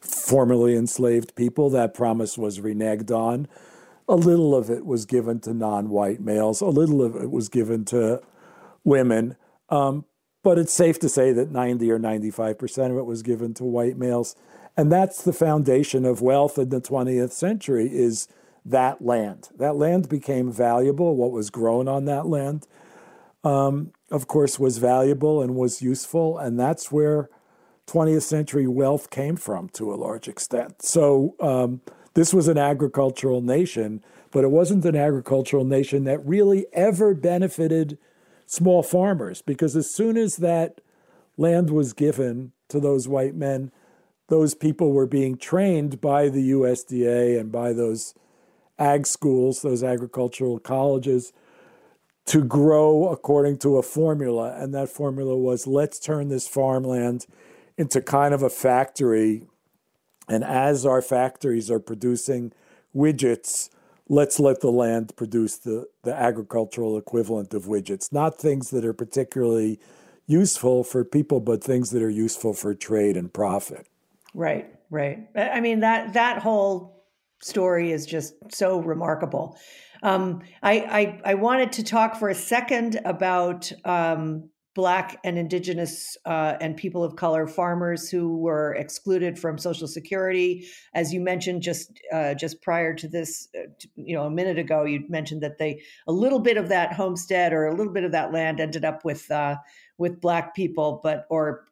[0.02, 1.70] formerly enslaved people.
[1.70, 3.48] That promise was reneged on.
[4.08, 7.50] A little of it was given to non white males, a little of it was
[7.50, 8.22] given to
[8.84, 9.36] women.
[9.70, 10.06] Um,
[10.46, 13.98] but it's safe to say that 90 or 95% of it was given to white
[13.98, 14.36] males.
[14.78, 18.28] And that's the foundation of wealth in the 20th century is
[18.64, 19.50] that land.
[19.58, 21.16] That land became valuable.
[21.16, 22.68] What was grown on that land,
[23.44, 26.38] um, of course, was valuable and was useful.
[26.38, 27.28] And that's where
[27.88, 30.84] 20th century wealth came from to a large extent.
[30.84, 31.82] So um,
[32.14, 37.98] this was an agricultural nation, but it wasn't an agricultural nation that really ever benefited
[38.46, 40.82] small farmers because as soon as that
[41.38, 43.72] land was given to those white men,
[44.28, 48.14] those people were being trained by the USDA and by those
[48.80, 51.32] ag schools, those agricultural colleges,
[52.26, 54.56] to grow according to a formula.
[54.58, 57.28] And that formula was let's turn this farmland
[57.78, 59.44] into kind of a factory.
[60.28, 62.52] And as our factories are producing
[62.96, 63.70] widgets,
[64.08, 68.94] let's let the land produce the, the agricultural equivalent of widgets, not things that are
[68.94, 69.80] particularly
[70.28, 73.88] useful for people, but things that are useful for trade and profit.
[74.34, 75.28] Right, right.
[75.36, 77.04] I mean that that whole
[77.42, 79.58] story is just so remarkable.
[80.04, 86.18] Um, I, I, I wanted to talk for a second about um, Black and Indigenous
[86.26, 90.68] uh, and people of color farmers who were excluded from Social Security.
[90.94, 94.84] As you mentioned just uh, just prior to this, uh, you know, a minute ago,
[94.84, 98.12] you mentioned that they a little bit of that homestead or a little bit of
[98.12, 99.56] that land ended up with uh,
[99.98, 101.66] with black people but or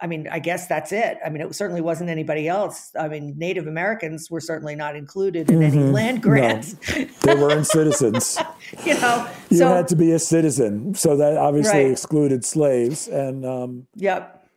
[0.00, 1.18] i mean i guess that's it.
[1.24, 2.92] I mean it certainly wasn't anybody else.
[2.98, 5.78] I mean native americans were certainly not included in mm-hmm.
[5.78, 8.38] any land grants no, they weren't citizens.
[8.84, 11.92] You know you so, had to be a citizen so that obviously right.
[11.92, 14.48] excluded slaves and um yep.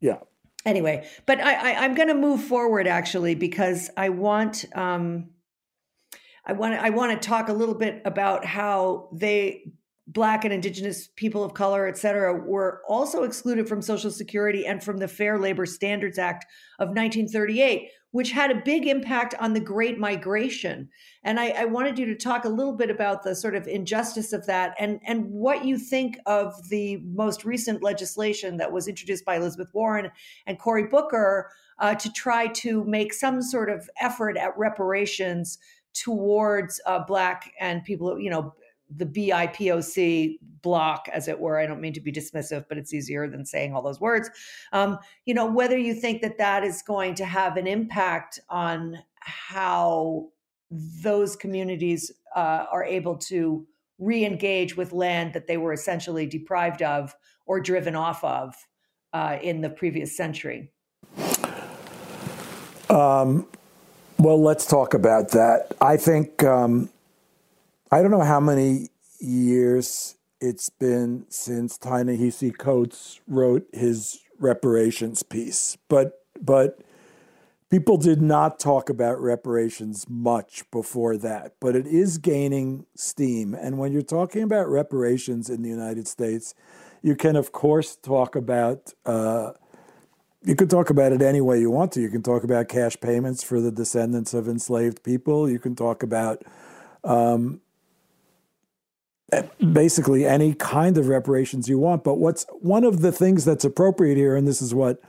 [0.00, 0.18] yeah.
[0.66, 5.30] Anyway but i, I i'm going to move forward actually because i want um
[6.46, 9.72] I want to, I want to talk a little bit about how they
[10.12, 14.82] Black and Indigenous people of color, et cetera, were also excluded from Social Security and
[14.82, 16.46] from the Fair Labor Standards Act
[16.80, 20.88] of 1938, which had a big impact on the Great Migration.
[21.22, 24.32] And I, I, wanted you to talk a little bit about the sort of injustice
[24.32, 29.24] of that and, and what you think of the most recent legislation that was introduced
[29.24, 30.10] by Elizabeth Warren
[30.46, 35.58] and Cory Booker uh, to try to make some sort of effort at reparations
[35.92, 38.54] towards uh, Black and people, you know,
[38.96, 41.58] the BIPOC block, as it were.
[41.58, 44.30] I don't mean to be dismissive, but it's easier than saying all those words.
[44.72, 48.98] Um, you know, whether you think that that is going to have an impact on
[49.20, 50.28] how
[50.70, 53.66] those communities uh, are able to
[53.98, 57.14] re-engage with land that they were essentially deprived of
[57.46, 58.54] or driven off of
[59.12, 60.72] uh, in the previous century.
[62.88, 63.46] Um,
[64.18, 65.74] well, let's talk about that.
[65.80, 66.42] I think.
[66.42, 66.90] Um,
[67.92, 75.76] I don't know how many years it's been since Ta-Nehisi Coates wrote his reparations piece,
[75.88, 76.78] but but
[77.68, 81.54] people did not talk about reparations much before that.
[81.60, 86.54] But it is gaining steam, and when you're talking about reparations in the United States,
[87.02, 88.92] you can of course talk about.
[89.04, 89.52] Uh,
[90.42, 92.00] you can talk about it any way you want to.
[92.00, 95.50] You can talk about cash payments for the descendants of enslaved people.
[95.50, 96.42] You can talk about
[97.04, 97.60] um,
[99.72, 102.04] basically any kind of reparations you want.
[102.04, 105.00] But what's one of the things that's appropriate here, and this is what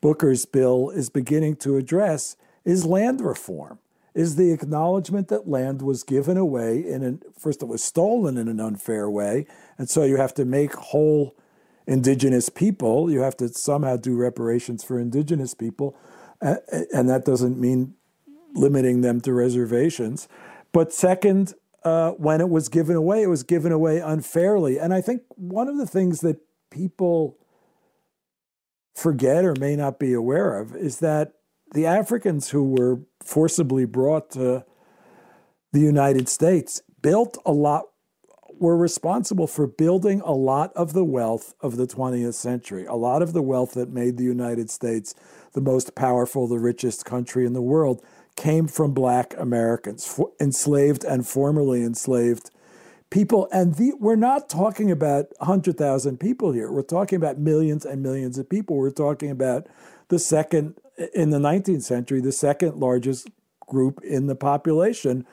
[0.00, 3.78] Booker's bill is beginning to address, is land reform.
[4.14, 8.48] Is the acknowledgement that land was given away in an first it was stolen in
[8.48, 11.36] an unfair way, and so you have to make whole
[11.86, 13.12] indigenous people.
[13.12, 15.96] You have to somehow do reparations for indigenous people,
[16.40, 17.94] and that doesn't mean
[18.54, 20.26] limiting them to reservations.
[20.72, 24.78] But second, uh, when it was given away, it was given away unfairly.
[24.78, 26.38] And I think one of the things that
[26.70, 27.38] people
[28.94, 31.34] forget or may not be aware of is that
[31.72, 34.64] the Africans who were forcibly brought to
[35.72, 37.84] the United States built a lot,
[38.58, 43.22] were responsible for building a lot of the wealth of the 20th century, a lot
[43.22, 45.14] of the wealth that made the United States
[45.52, 48.02] the most powerful, the richest country in the world
[48.38, 52.52] came from black Americans, enslaved and formerly enslaved
[53.10, 53.48] people.
[53.52, 56.70] And the, we're not talking about 100,000 people here.
[56.70, 58.76] We're talking about millions and millions of people.
[58.76, 59.66] We're talking about
[60.06, 60.76] the second,
[61.12, 63.28] in the 19th century, the second largest
[63.66, 65.26] group in the population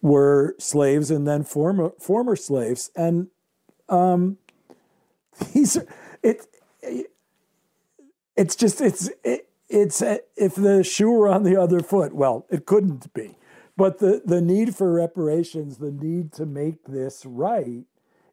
[0.00, 2.90] were slaves and then former, former slaves.
[2.96, 3.28] And
[3.90, 4.38] um,
[5.52, 5.86] these are,
[6.22, 6.46] it,
[8.34, 12.14] it's just, it's, it, it's if the shoe were on the other foot.
[12.14, 13.36] Well, it couldn't be.
[13.76, 17.84] But the, the need for reparations, the need to make this right,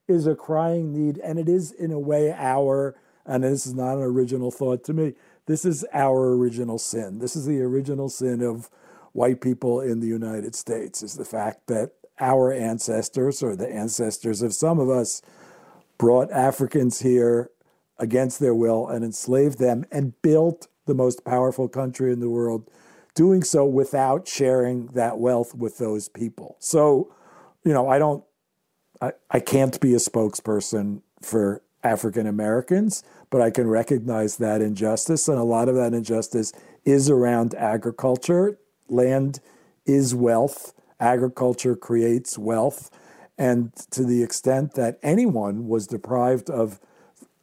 [0.08, 1.18] is a crying need.
[1.20, 4.94] And it is, in a way, our, and this is not an original thought to
[4.94, 5.14] me,
[5.46, 7.20] this is our original sin.
[7.20, 8.70] This is the original sin of
[9.12, 14.42] white people in the United States, is the fact that our ancestors, or the ancestors
[14.42, 15.22] of some of us,
[15.98, 17.50] brought Africans here
[18.00, 22.70] against their will and enslaved them and built the most powerful country in the world,
[23.16, 26.58] doing so without sharing that wealth with those people.
[26.60, 27.14] So,
[27.64, 28.24] you know, I don't,
[29.02, 35.28] I, I can't be a spokesperson for African Americans, but I can recognize that injustice.
[35.28, 36.54] And a lot of that injustice
[36.86, 38.58] is around agriculture.
[38.88, 39.40] Land
[39.86, 42.90] is wealth, agriculture creates wealth.
[43.38, 46.80] And to the extent that anyone was deprived of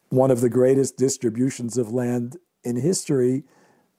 [0.08, 3.44] one of the greatest distributions of land in history,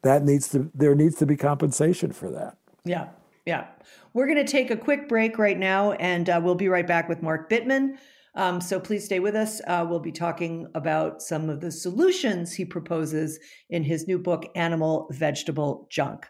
[0.03, 2.57] that needs to there needs to be compensation for that.
[2.85, 3.09] Yeah,
[3.45, 3.67] yeah.
[4.13, 7.07] We're going to take a quick break right now, and uh, we'll be right back
[7.07, 7.97] with Mark Bittman.
[8.35, 9.61] Um, so please stay with us.
[9.67, 14.45] Uh, we'll be talking about some of the solutions he proposes in his new book,
[14.55, 16.27] Animal Vegetable Junk.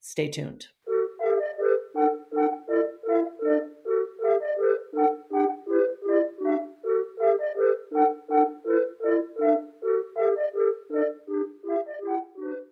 [0.00, 0.66] Stay tuned.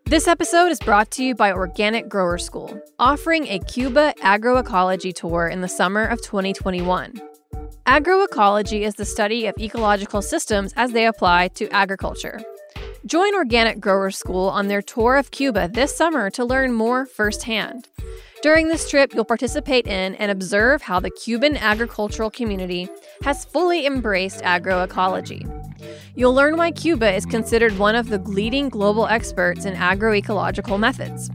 [0.07, 5.49] This episode is brought to you by Organic Grower School, offering a Cuba agroecology tour
[5.49, 7.23] in the summer of 2021.
[7.87, 12.39] Agroecology is the study of ecological systems as they apply to agriculture.
[13.07, 17.89] Join Organic Grower School on their tour of Cuba this summer to learn more firsthand.
[18.43, 22.91] During this trip, you'll participate in and observe how the Cuban agricultural community
[23.23, 25.64] has fully embraced agroecology.
[26.17, 31.29] You'll learn why Cuba is considered one of the leading global experts in agroecological methods.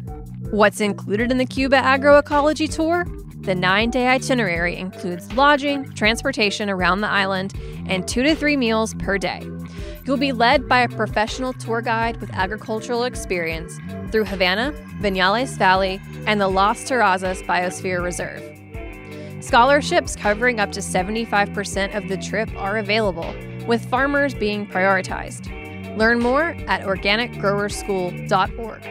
[0.51, 3.05] What's included in the Cuba Agroecology Tour?
[3.41, 7.55] The nine day itinerary includes lodging, transportation around the island,
[7.87, 9.41] and two to three meals per day.
[10.05, 13.77] You'll be led by a professional tour guide with agricultural experience
[14.11, 18.41] through Havana, Vinales Valley, and the Las Terrazas Biosphere Reserve.
[19.43, 23.35] Scholarships covering up to 75% of the trip are available,
[23.69, 25.45] with farmers being prioritized.
[25.95, 28.81] Learn more at organicgrowerschool.org.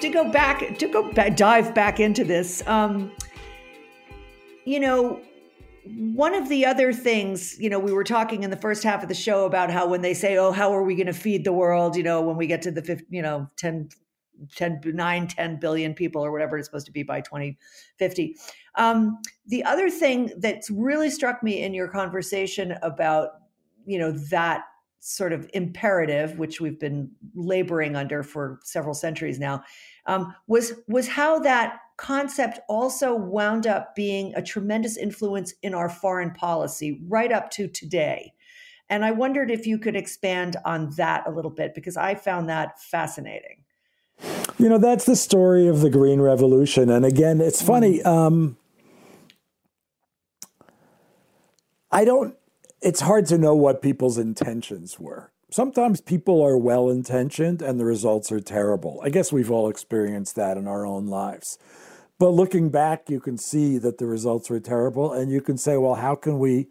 [0.00, 2.62] To go back to go dive back into this.
[2.66, 3.10] Um,
[4.66, 5.22] you know,
[5.84, 9.08] one of the other things, you know, we were talking in the first half of
[9.08, 11.52] the show about how when they say, "Oh, how are we going to feed the
[11.52, 13.88] world?" You know, when we get to the 50, you know, 10
[14.54, 18.36] 10 9 10 billion people or whatever it's supposed to be by 2050
[18.76, 23.30] um, the other thing that's really struck me in your conversation about
[23.84, 24.64] you know that
[25.00, 29.62] sort of imperative which we've been laboring under for several centuries now
[30.06, 35.88] um, was was how that concept also wound up being a tremendous influence in our
[35.88, 38.32] foreign policy right up to today.
[38.88, 42.48] And I wondered if you could expand on that a little bit because I found
[42.48, 43.64] that fascinating.
[44.58, 46.90] You know, that's the story of the Green Revolution.
[46.90, 48.00] And again, it's funny.
[48.00, 48.06] Mm.
[48.06, 48.56] Um,
[51.90, 52.36] I don't,
[52.80, 57.84] it's hard to know what people's intentions were sometimes people are well intentioned and the
[57.84, 59.00] results are terrible.
[59.04, 61.58] I guess we've all experienced that in our own lives.
[62.22, 65.76] But looking back, you can see that the results were terrible, and you can say,
[65.76, 66.68] well, how can we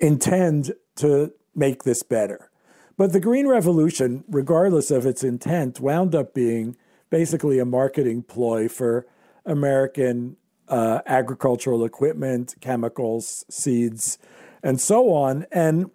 [0.00, 2.50] intend to make this better?
[2.98, 6.76] But the Green Revolution, regardless of its intent, wound up being
[7.08, 9.06] basically a marketing ploy for
[9.46, 10.36] American
[10.68, 14.18] uh, agricultural equipment, chemicals, seeds,
[14.62, 15.46] and so on.
[15.50, 15.90] And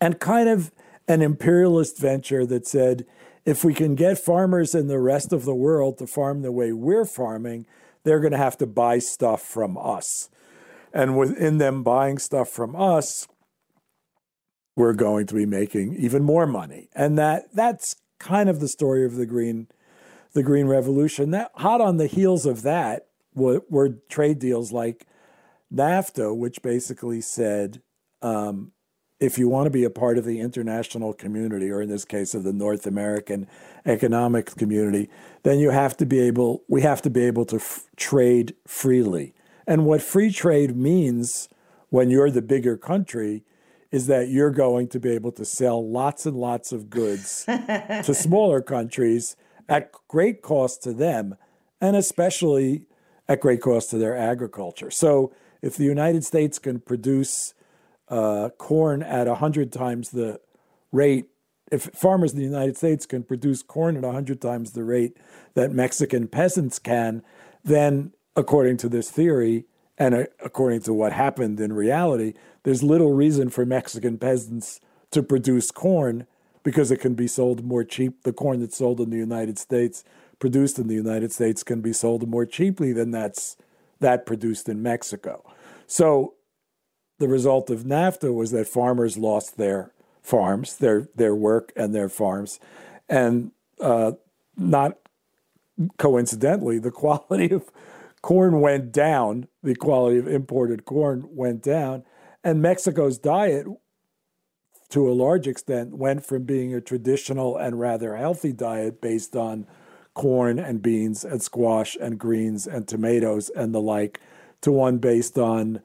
[0.00, 0.72] and kind of
[1.06, 3.04] an imperialist venture that said,
[3.48, 6.70] if we can get farmers in the rest of the world to farm the way
[6.70, 7.64] we're farming,
[8.04, 10.28] they're going to have to buy stuff from us.
[10.92, 13.26] And within them buying stuff from us,
[14.76, 16.90] we're going to be making even more money.
[16.94, 19.68] And that that's kind of the story of the green
[20.34, 21.30] the green revolution.
[21.30, 25.06] That hot on the heels of that were, were trade deals like
[25.72, 27.80] NAFTA, which basically said
[28.20, 28.72] um,
[29.20, 32.34] if you want to be a part of the international community, or in this case
[32.34, 33.48] of the North American
[33.84, 35.08] economic community,
[35.42, 39.34] then you have to be able, we have to be able to f- trade freely.
[39.66, 41.48] And what free trade means
[41.90, 43.42] when you're the bigger country
[43.90, 48.14] is that you're going to be able to sell lots and lots of goods to
[48.14, 49.36] smaller countries
[49.68, 51.34] at great cost to them,
[51.80, 52.84] and especially
[53.28, 54.90] at great cost to their agriculture.
[54.90, 57.54] So if the United States can produce
[58.10, 60.40] uh, corn at 100 times the
[60.92, 61.26] rate,
[61.70, 65.16] if farmers in the United States can produce corn at 100 times the rate
[65.54, 67.22] that Mexican peasants can,
[67.64, 69.64] then according to this theory,
[69.98, 74.80] and uh, according to what happened in reality, there's little reason for Mexican peasants
[75.10, 76.26] to produce corn
[76.62, 78.22] because it can be sold more cheap.
[78.22, 80.04] The corn that's sold in the United States,
[80.38, 83.56] produced in the United States, can be sold more cheaply than that's
[84.00, 85.44] that produced in Mexico.
[85.86, 86.34] So
[87.18, 89.92] the result of NAFTA was that farmers lost their
[90.22, 92.60] farms, their their work and their farms,
[93.08, 94.12] and uh,
[94.56, 94.98] not
[95.96, 97.70] coincidentally, the quality of
[98.22, 99.48] corn went down.
[99.62, 102.04] The quality of imported corn went down,
[102.42, 103.66] and Mexico's diet,
[104.90, 109.66] to a large extent, went from being a traditional and rather healthy diet based on
[110.14, 114.20] corn and beans and squash and greens and tomatoes and the like,
[114.60, 115.80] to one based on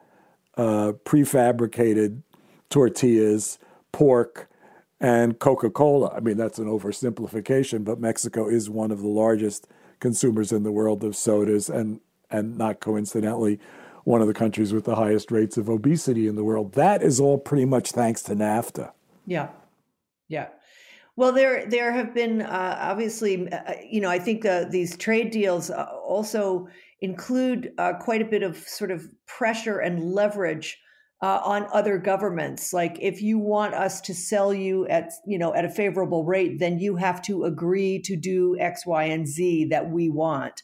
[0.58, 2.22] uh, prefabricated
[2.70, 3.60] tortillas,
[3.92, 4.50] pork,
[5.00, 6.14] and Coca Cola.
[6.16, 9.68] I mean, that's an oversimplification, but Mexico is one of the largest
[10.00, 12.00] consumers in the world of sodas and,
[12.30, 13.60] and not coincidentally,
[14.06, 16.74] one of the countries with the highest rates of obesity in the world.
[16.74, 18.92] That is all pretty much thanks to NAFTA.
[19.26, 19.50] Yeah.
[20.28, 20.48] Yeah.
[21.16, 25.30] Well, there there have been uh, obviously, uh, you know, I think uh, these trade
[25.30, 26.68] deals uh, also
[27.02, 30.78] include uh, quite a bit of sort of pressure and leverage
[31.22, 32.74] uh, on other governments.
[32.74, 36.60] Like, if you want us to sell you at you know at a favorable rate,
[36.60, 40.62] then you have to agree to do X, Y, and Z that we want.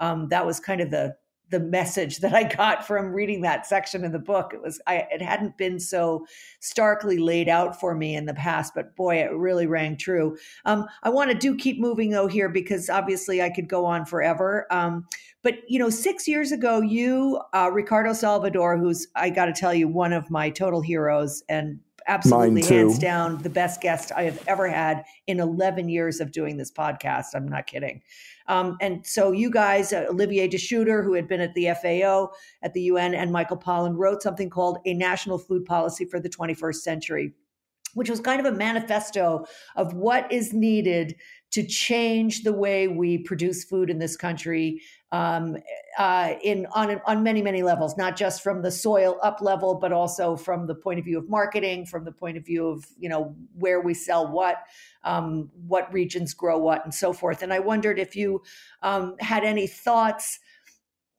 [0.00, 1.14] Um, that was kind of the
[1.50, 4.52] the message that I got from reading that section of the book.
[4.54, 6.26] It was I it hadn't been so
[6.60, 10.36] starkly laid out for me in the past, but boy, it really rang true.
[10.64, 14.06] Um, I want to do keep moving though here because obviously I could go on
[14.06, 14.66] forever.
[14.70, 15.06] Um,
[15.42, 19.74] but you know, six years ago, you uh, Ricardo Salvador, who's I got to tell
[19.74, 24.42] you one of my total heroes and absolutely hands down the best guest I have
[24.46, 27.26] ever had in 11 years of doing this podcast.
[27.34, 28.02] I'm not kidding.
[28.46, 32.30] Um, and so you guys, uh, Olivier De Schutter, who had been at the FAO,
[32.62, 36.28] at the UN, and Michael Pollan wrote something called A National Food Policy for the
[36.28, 37.32] 21st Century,
[37.94, 39.46] which was kind of a manifesto
[39.76, 41.14] of what is needed
[41.50, 44.80] to change the way we produce food in this country
[45.12, 45.56] um,
[45.98, 49.92] uh, in on on many many levels, not just from the soil up level, but
[49.92, 53.08] also from the point of view of marketing, from the point of view of you
[53.08, 54.58] know where we sell what,
[55.02, 57.42] um, what regions grow what, and so forth.
[57.42, 58.42] And I wondered if you
[58.82, 60.38] um, had any thoughts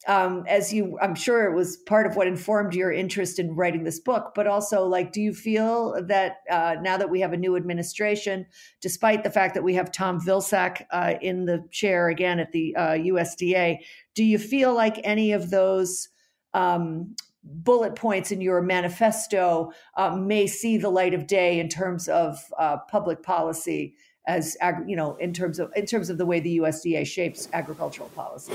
[0.07, 3.83] um, as you i'm sure it was part of what informed your interest in writing
[3.83, 7.37] this book but also like do you feel that uh, now that we have a
[7.37, 8.45] new administration
[8.81, 12.75] despite the fact that we have tom vilsack uh, in the chair again at the
[12.75, 13.77] uh, usda
[14.15, 16.09] do you feel like any of those
[16.53, 22.07] um, bullet points in your manifesto uh, may see the light of day in terms
[22.07, 23.95] of uh, public policy
[24.27, 28.09] as you know in terms of in terms of the way the USDA shapes agricultural
[28.09, 28.53] policy?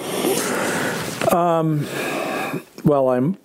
[1.32, 1.86] Um,
[2.84, 3.36] well, I'm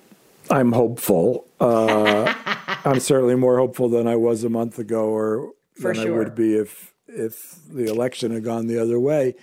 [0.50, 1.48] I'm hopeful.
[1.60, 2.34] Uh,
[2.86, 6.16] I'm certainly more hopeful than I was a month ago, or For than sure.
[6.16, 9.36] I would be if if the election had gone the other way.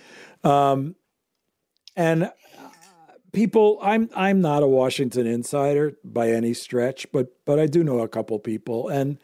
[0.43, 0.95] Um,
[1.95, 2.31] and
[3.31, 7.99] people, I'm I'm not a Washington insider by any stretch, but but I do know
[7.99, 9.17] a couple people, and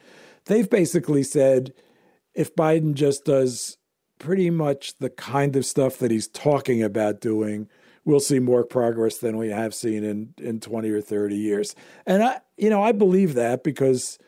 [0.46, 1.74] they've basically said
[2.34, 3.78] if Biden just does
[4.20, 7.70] pretty much the kind of stuff that he's talking about doing,
[8.06, 11.76] we'll see more progress than we have seen in, in 20 or 30 years.
[12.06, 14.20] And I, you know, I believe that because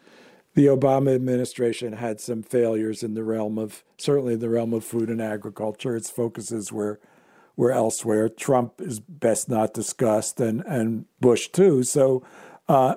[0.55, 4.84] the Obama administration had some failures in the realm of certainly in the realm of
[4.84, 5.95] food and agriculture.
[5.95, 6.99] Its focuses were
[7.55, 8.28] were elsewhere.
[8.28, 11.84] Trump is best not discussed, and and Bush too.
[11.84, 12.25] So
[12.67, 12.95] uh,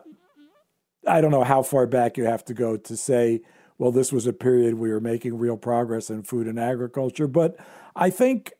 [1.07, 3.43] I don't know how far back you have to go to say
[3.81, 7.27] well, this was a period we were making real progress in food and agriculture.
[7.27, 7.57] But
[7.97, 8.53] I think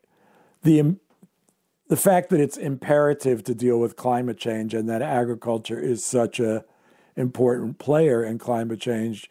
[0.63, 0.95] the
[1.91, 6.39] the fact that it's imperative to deal with climate change and that agriculture is such
[6.39, 6.63] a
[7.17, 9.29] important player in climate change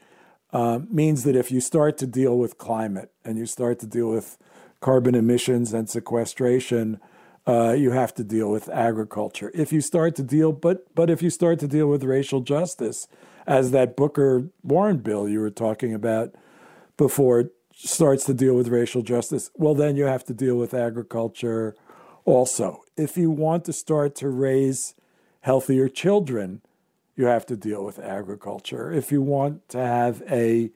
[0.52, 4.10] uh, means that if you start to deal with climate and you start to deal
[4.10, 4.36] with
[4.80, 7.00] carbon emissions and sequestration,
[7.46, 9.50] uh, you have to deal with agriculture.
[9.54, 13.08] If you start to deal, but but if you start to deal with racial justice,
[13.46, 16.34] as that Booker Warren bill you were talking about
[16.98, 21.74] before starts to deal with racial justice, well, then you have to deal with agriculture
[22.24, 22.82] also.
[22.96, 24.94] If you want to start to raise
[25.40, 26.62] healthier children,
[27.16, 28.92] you have to deal with agriculture.
[28.92, 30.70] If you want to have a,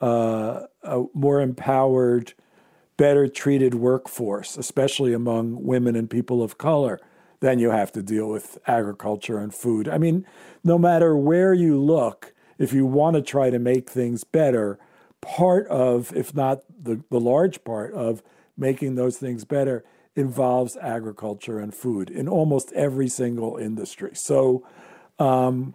[0.00, 2.34] uh, a more empowered,
[2.96, 7.00] better treated workforce, especially among women and people of color,
[7.40, 9.88] then you have to deal with agriculture and food.
[9.88, 10.24] I mean,
[10.62, 14.78] no matter where you look, if you want to try to make things better,
[15.20, 18.22] part of, if not the, the large part of
[18.56, 19.84] making those things better,
[20.14, 24.10] involves agriculture and food in almost every single industry.
[24.14, 24.66] So
[25.18, 25.74] um,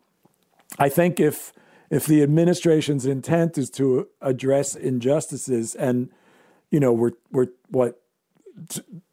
[0.78, 1.54] I think if
[1.90, 6.10] if the administration's intent is to address injustices, and
[6.70, 8.02] you know we're we're what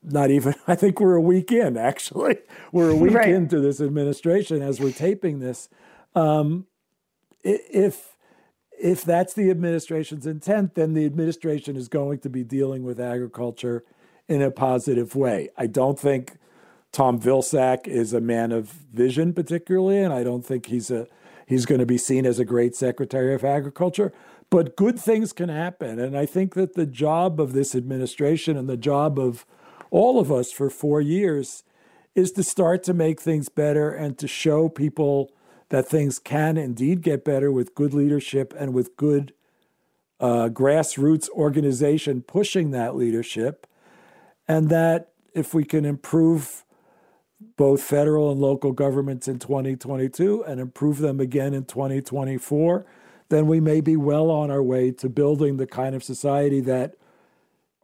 [0.03, 2.39] not even I think we're a week in actually
[2.73, 3.29] we're a week right.
[3.29, 5.69] into this administration as we're taping this.
[6.15, 6.67] Um,
[7.43, 8.17] if
[8.77, 13.85] if that's the administration's intent, then the administration is going to be dealing with agriculture
[14.29, 15.49] in a positive way.
[15.57, 16.39] I don't think
[16.93, 21.07] Tom Vilsack is a man of vision particularly, and I don't think he's a
[21.47, 24.13] he's going to be seen as a great Secretary of Agriculture.
[24.51, 25.99] But good things can happen.
[25.99, 29.45] And I think that the job of this administration and the job of
[29.91, 31.65] all of us for four years
[32.15, 35.33] is to start to make things better and to show people
[35.71, 39.33] that things can indeed get better with good leadership and with good
[40.21, 43.67] uh, grassroots organization pushing that leadership.
[44.47, 46.65] And that if we can improve
[47.57, 52.87] both federal and local governments in 2022 and improve them again in 2024,
[53.29, 56.95] then we may be well on our way to building the kind of society that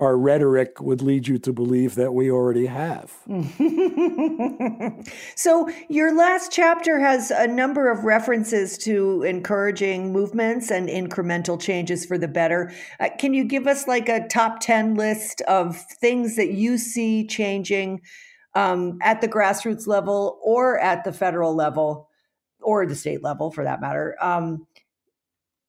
[0.00, 3.12] our rhetoric would lead you to believe that we already have.
[5.36, 12.06] so, your last chapter has a number of references to encouraging movements and incremental changes
[12.06, 12.72] for the better.
[12.98, 17.26] Uh, can you give us like a top 10 list of things that you see
[17.26, 18.00] changing
[18.54, 22.08] um, at the grassroots level or at the federal level
[22.62, 24.16] or the state level for that matter?
[24.20, 24.66] Um,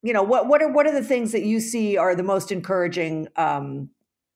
[0.03, 2.51] you know what what are what are the things that you see are the most
[2.51, 3.89] encouraging um,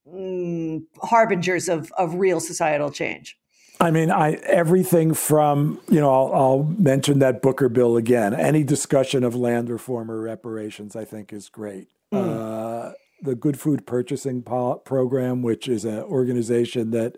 [0.08, 3.38] mm, harbingers of of real societal change?
[3.80, 8.34] I mean, I everything from you know I'll, I'll, mention that Booker bill again.
[8.34, 11.90] Any discussion of land reform or reparations, I think, is great.
[12.14, 12.90] Mm.
[12.90, 17.18] Uh, the Good Food Purchasing po- Program, which is an organization that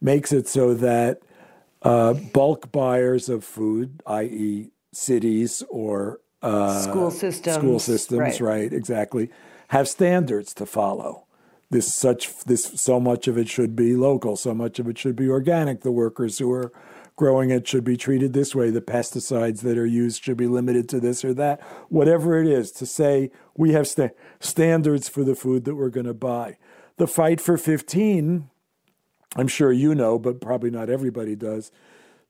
[0.00, 1.22] makes it so that
[1.82, 8.40] uh, bulk buyers of food, i.e., cities or uh, school systems, school systems, right.
[8.40, 8.72] right?
[8.72, 9.30] Exactly,
[9.68, 11.25] have standards to follow.
[11.70, 15.16] This such this so much of it should be local, so much of it should
[15.16, 15.80] be organic.
[15.80, 16.72] The workers who are
[17.16, 18.70] growing it should be treated this way.
[18.70, 21.60] The pesticides that are used should be limited to this or that.
[21.88, 26.06] Whatever it is, to say we have st- standards for the food that we're going
[26.06, 26.58] to buy.
[26.98, 28.48] The fight for 15,
[29.36, 31.72] I'm sure you know, but probably not everybody does,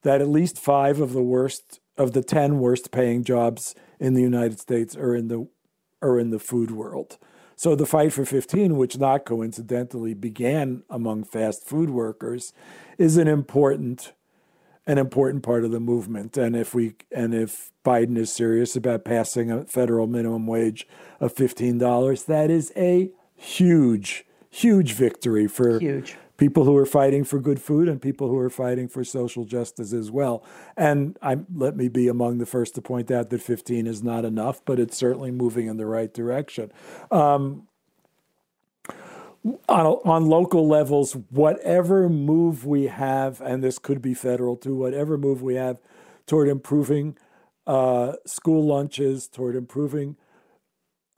[0.02, 4.22] that at least five of the worst of the 10 worst paying jobs in the
[4.22, 5.48] United States are in the
[6.02, 7.18] are in the food world.
[7.56, 12.52] So the fight for 15, which not coincidentally began among fast food workers,
[12.98, 14.12] is an important
[14.88, 16.36] an important part of the movement.
[16.36, 20.86] And if we and if Biden is serious about passing a federal minimum wage
[21.18, 27.38] of $15, that is a huge, huge victory for huge people who are fighting for
[27.38, 30.44] good food and people who are fighting for social justice as well.
[30.76, 34.24] And I, let me be among the first to point out that 15 is not
[34.24, 36.70] enough, but it's certainly moving in the right direction.
[37.10, 37.68] Um,
[39.68, 45.16] on, on local levels, whatever move we have, and this could be federal too, whatever
[45.16, 45.78] move we have
[46.26, 47.16] toward improving
[47.66, 50.16] uh, school lunches, toward improving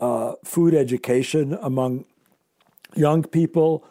[0.01, 2.05] uh, food education among
[2.95, 3.85] young people,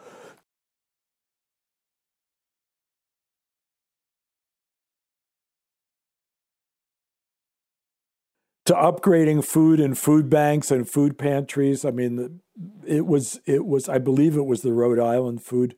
[8.67, 11.85] to upgrading food and food banks and food pantries.
[11.85, 12.41] I mean,
[12.85, 15.75] it was it was I believe it was the Rhode Island food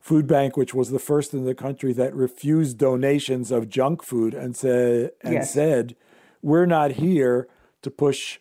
[0.00, 4.32] food bank, which was the first in the country that refused donations of junk food
[4.32, 5.52] and said and yes.
[5.52, 5.94] said,
[6.40, 7.48] "We're not here
[7.82, 8.38] to push."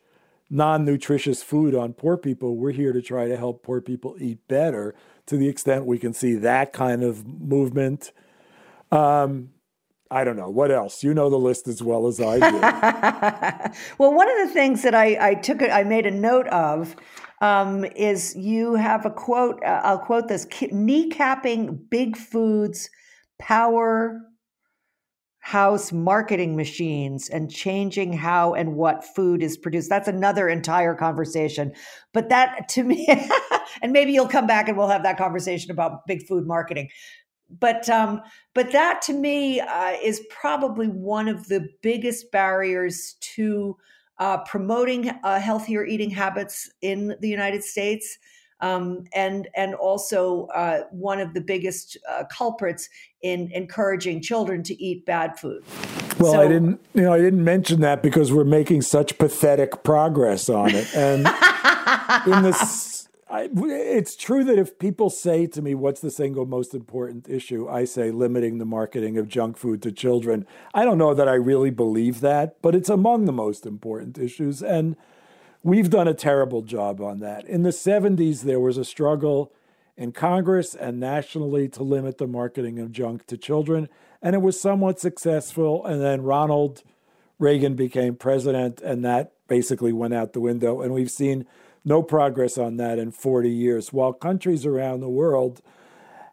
[0.53, 4.93] non-nutritious food on poor people we're here to try to help poor people eat better
[5.25, 8.11] to the extent we can see that kind of movement
[8.91, 9.51] um,
[10.11, 10.49] I don't know.
[10.49, 11.03] What else?
[11.03, 13.73] You know the list as well as I do.
[13.97, 16.97] well, one of the things that I, I took, I made a note of
[17.39, 19.63] um, is you have a quote.
[19.63, 22.89] Uh, I'll quote this: kneecapping big foods,
[23.39, 24.21] power
[25.43, 29.89] house marketing machines and changing how and what food is produced.
[29.89, 31.73] That's another entire conversation.
[32.13, 33.07] But that to me,
[33.81, 36.89] and maybe you'll come back and we'll have that conversation about big food marketing
[37.59, 38.21] but um,
[38.53, 43.77] but that to me uh, is probably one of the biggest barriers to
[44.19, 48.17] uh, promoting uh, healthier eating habits in the United States.
[48.59, 52.87] Um, and and also uh, one of the biggest uh, culprits
[53.23, 55.63] in encouraging children to eat bad food.
[56.19, 59.83] Well, so, I didn't, you know, I didn't mention that because we're making such pathetic
[59.83, 61.25] progress on it, and
[62.27, 62.90] in this
[63.31, 67.69] I, it's true that if people say to me, What's the single most important issue?
[67.69, 70.45] I say limiting the marketing of junk food to children.
[70.73, 74.61] I don't know that I really believe that, but it's among the most important issues.
[74.61, 74.97] And
[75.63, 77.45] we've done a terrible job on that.
[77.45, 79.53] In the 70s, there was a struggle
[79.95, 83.87] in Congress and nationally to limit the marketing of junk to children,
[84.21, 85.85] and it was somewhat successful.
[85.85, 86.83] And then Ronald
[87.39, 90.81] Reagan became president, and that basically went out the window.
[90.81, 91.45] And we've seen
[91.83, 93.91] no progress on that in 40 years.
[93.91, 95.61] While countries around the world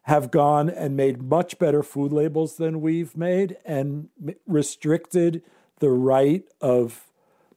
[0.03, 4.09] have gone and made much better food labels than we've made and
[4.47, 5.43] restricted
[5.81, 7.07] the right of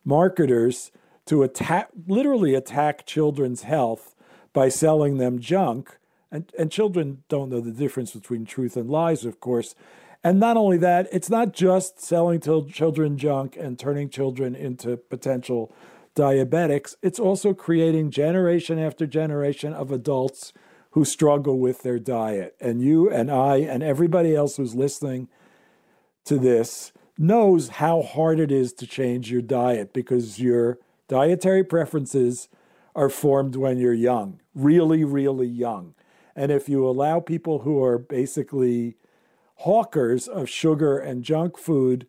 [0.03, 0.91] marketers
[1.25, 4.15] to attack, literally attack children's health
[4.53, 5.97] by selling them junk.
[6.31, 9.75] And, and children don't know the difference between truth and lies, of course.
[10.23, 14.97] And not only that, it's not just selling to children junk and turning children into
[14.97, 15.73] potential
[16.15, 20.53] diabetics, it's also creating generation after generation of adults
[20.91, 22.55] who struggle with their diet.
[22.59, 25.29] And you and I and everybody else who's listening
[26.25, 32.49] to this knows how hard it is to change your diet because your dietary preferences
[32.95, 35.93] are formed when you're young, really, really young.
[36.35, 38.95] And if you allow people who are basically
[39.57, 42.07] hawkers of sugar and junk food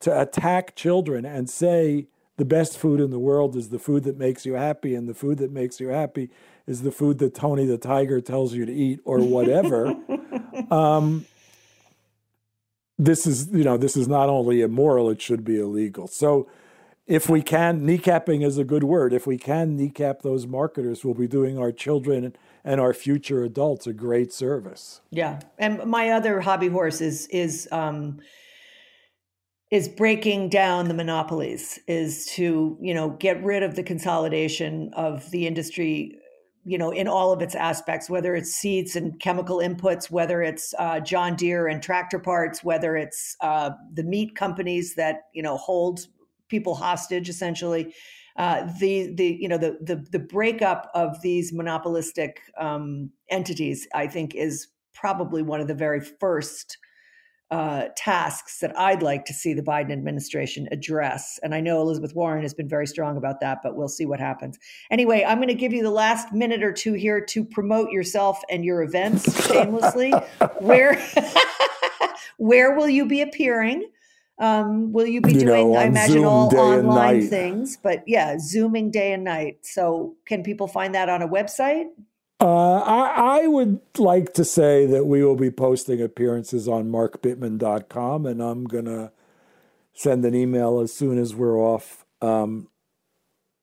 [0.00, 2.06] to attack children and say,
[2.36, 5.14] the best food in the world is the food that makes you happy, and the
[5.14, 6.30] food that makes you happy
[6.66, 9.94] is the food that Tony the Tiger tells you to eat, or whatever.
[10.70, 11.26] um,
[12.98, 16.06] this is, you know, this is not only immoral; it should be illegal.
[16.06, 16.48] So,
[17.06, 19.12] if we can, kneecapping is a good word.
[19.14, 22.34] If we can kneecap those marketers, we'll be doing our children
[22.64, 25.00] and our future adults a great service.
[25.10, 27.66] Yeah, and my other hobby horse is is.
[27.72, 28.20] Um,
[29.70, 35.30] is breaking down the monopolies is to you know get rid of the consolidation of
[35.30, 36.16] the industry
[36.64, 40.72] you know in all of its aspects whether it's seeds and chemical inputs whether it's
[40.78, 45.56] uh, john deere and tractor parts whether it's uh, the meat companies that you know
[45.56, 46.06] hold
[46.48, 47.94] people hostage essentially.
[48.36, 54.06] Uh, the the you know the the the breakup of these monopolistic um, entities i
[54.06, 56.76] think is probably one of the very first
[57.50, 61.38] uh, tasks that I'd like to see the Biden administration address.
[61.42, 64.18] And I know Elizabeth Warren has been very strong about that, but we'll see what
[64.18, 64.58] happens.
[64.90, 68.42] Anyway, I'm going to give you the last minute or two here to promote yourself
[68.50, 70.10] and your events shamelessly.
[70.58, 71.00] where
[72.38, 73.90] where will you be appearing?
[74.38, 77.78] Um, will you be you doing, know, I imagine, Zoom all online things?
[77.82, 79.58] But yeah, Zooming day and night.
[79.62, 81.86] So can people find that on a website?
[82.38, 88.26] Uh, I, I, would like to say that we will be posting appearances on markbittman.com,
[88.26, 89.10] and I'm going to
[89.94, 92.68] send an email as soon as we're off, um,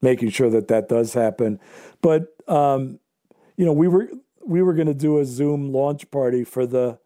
[0.01, 1.59] making sure that that does happen.
[2.01, 2.99] But, um,
[3.57, 4.09] you know, we were
[4.45, 6.97] we were going to do a Zoom launch party for the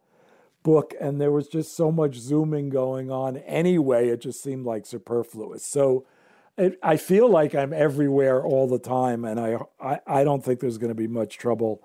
[0.64, 4.86] book, and there was just so much Zooming going on anyway, it just seemed like
[4.86, 5.66] superfluous.
[5.66, 6.06] So
[6.58, 10.60] it, I feel like I'm everywhere all the time, and I, I, I don't think
[10.60, 11.84] there's going to be much trouble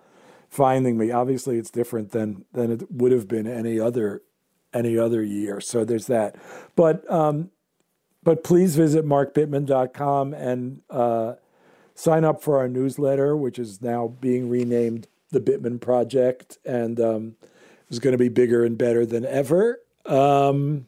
[0.48, 1.10] finding me.
[1.10, 4.22] Obviously, it's different than than it would have been any other
[4.72, 5.60] any other year.
[5.60, 6.36] So there's that.
[6.74, 7.50] But um,
[8.22, 11.34] but please visit markbittman.com and uh,
[11.94, 17.36] sign up for our newsletter, which is now being renamed the Bittman Project, and um,
[17.90, 19.80] is going to be bigger and better than ever.
[20.06, 20.86] Um,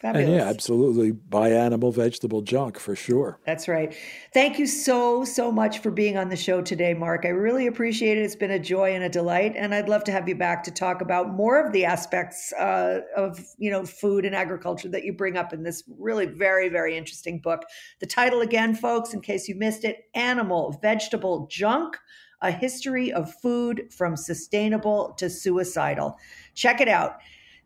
[0.00, 0.28] Fabulous.
[0.28, 1.12] And yeah, absolutely.
[1.12, 3.40] Buy animal, vegetable junk for sure.
[3.46, 3.96] That's right.
[4.34, 7.24] Thank you so, so much for being on the show today, Mark.
[7.24, 8.20] I really appreciate it.
[8.20, 9.54] It's been a joy and a delight.
[9.56, 13.00] And I'd love to have you back to talk about more of the aspects uh,
[13.16, 16.94] of, you know, food and agriculture that you bring up in this really very, very
[16.94, 17.62] interesting book.
[18.00, 21.96] The title again, folks, in case you missed it, Animal, Vegetable Junk,
[22.42, 26.18] A History of Food from Sustainable to Suicidal.
[26.54, 27.16] Check it out.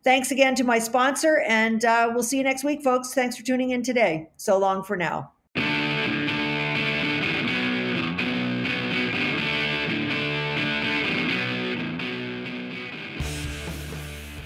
[0.03, 3.12] Thanks again to my sponsor, and uh, we'll see you next week, folks.
[3.12, 4.30] Thanks for tuning in today.
[4.36, 5.32] So long for now.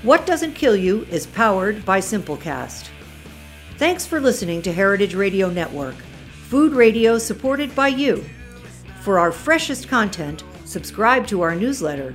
[0.02, 2.90] What Doesn't Kill You is powered by Simplecast.
[3.78, 5.94] Thanks for listening to Heritage Radio Network,
[6.48, 8.22] food radio supported by you.
[9.00, 12.14] For our freshest content, subscribe to our newsletter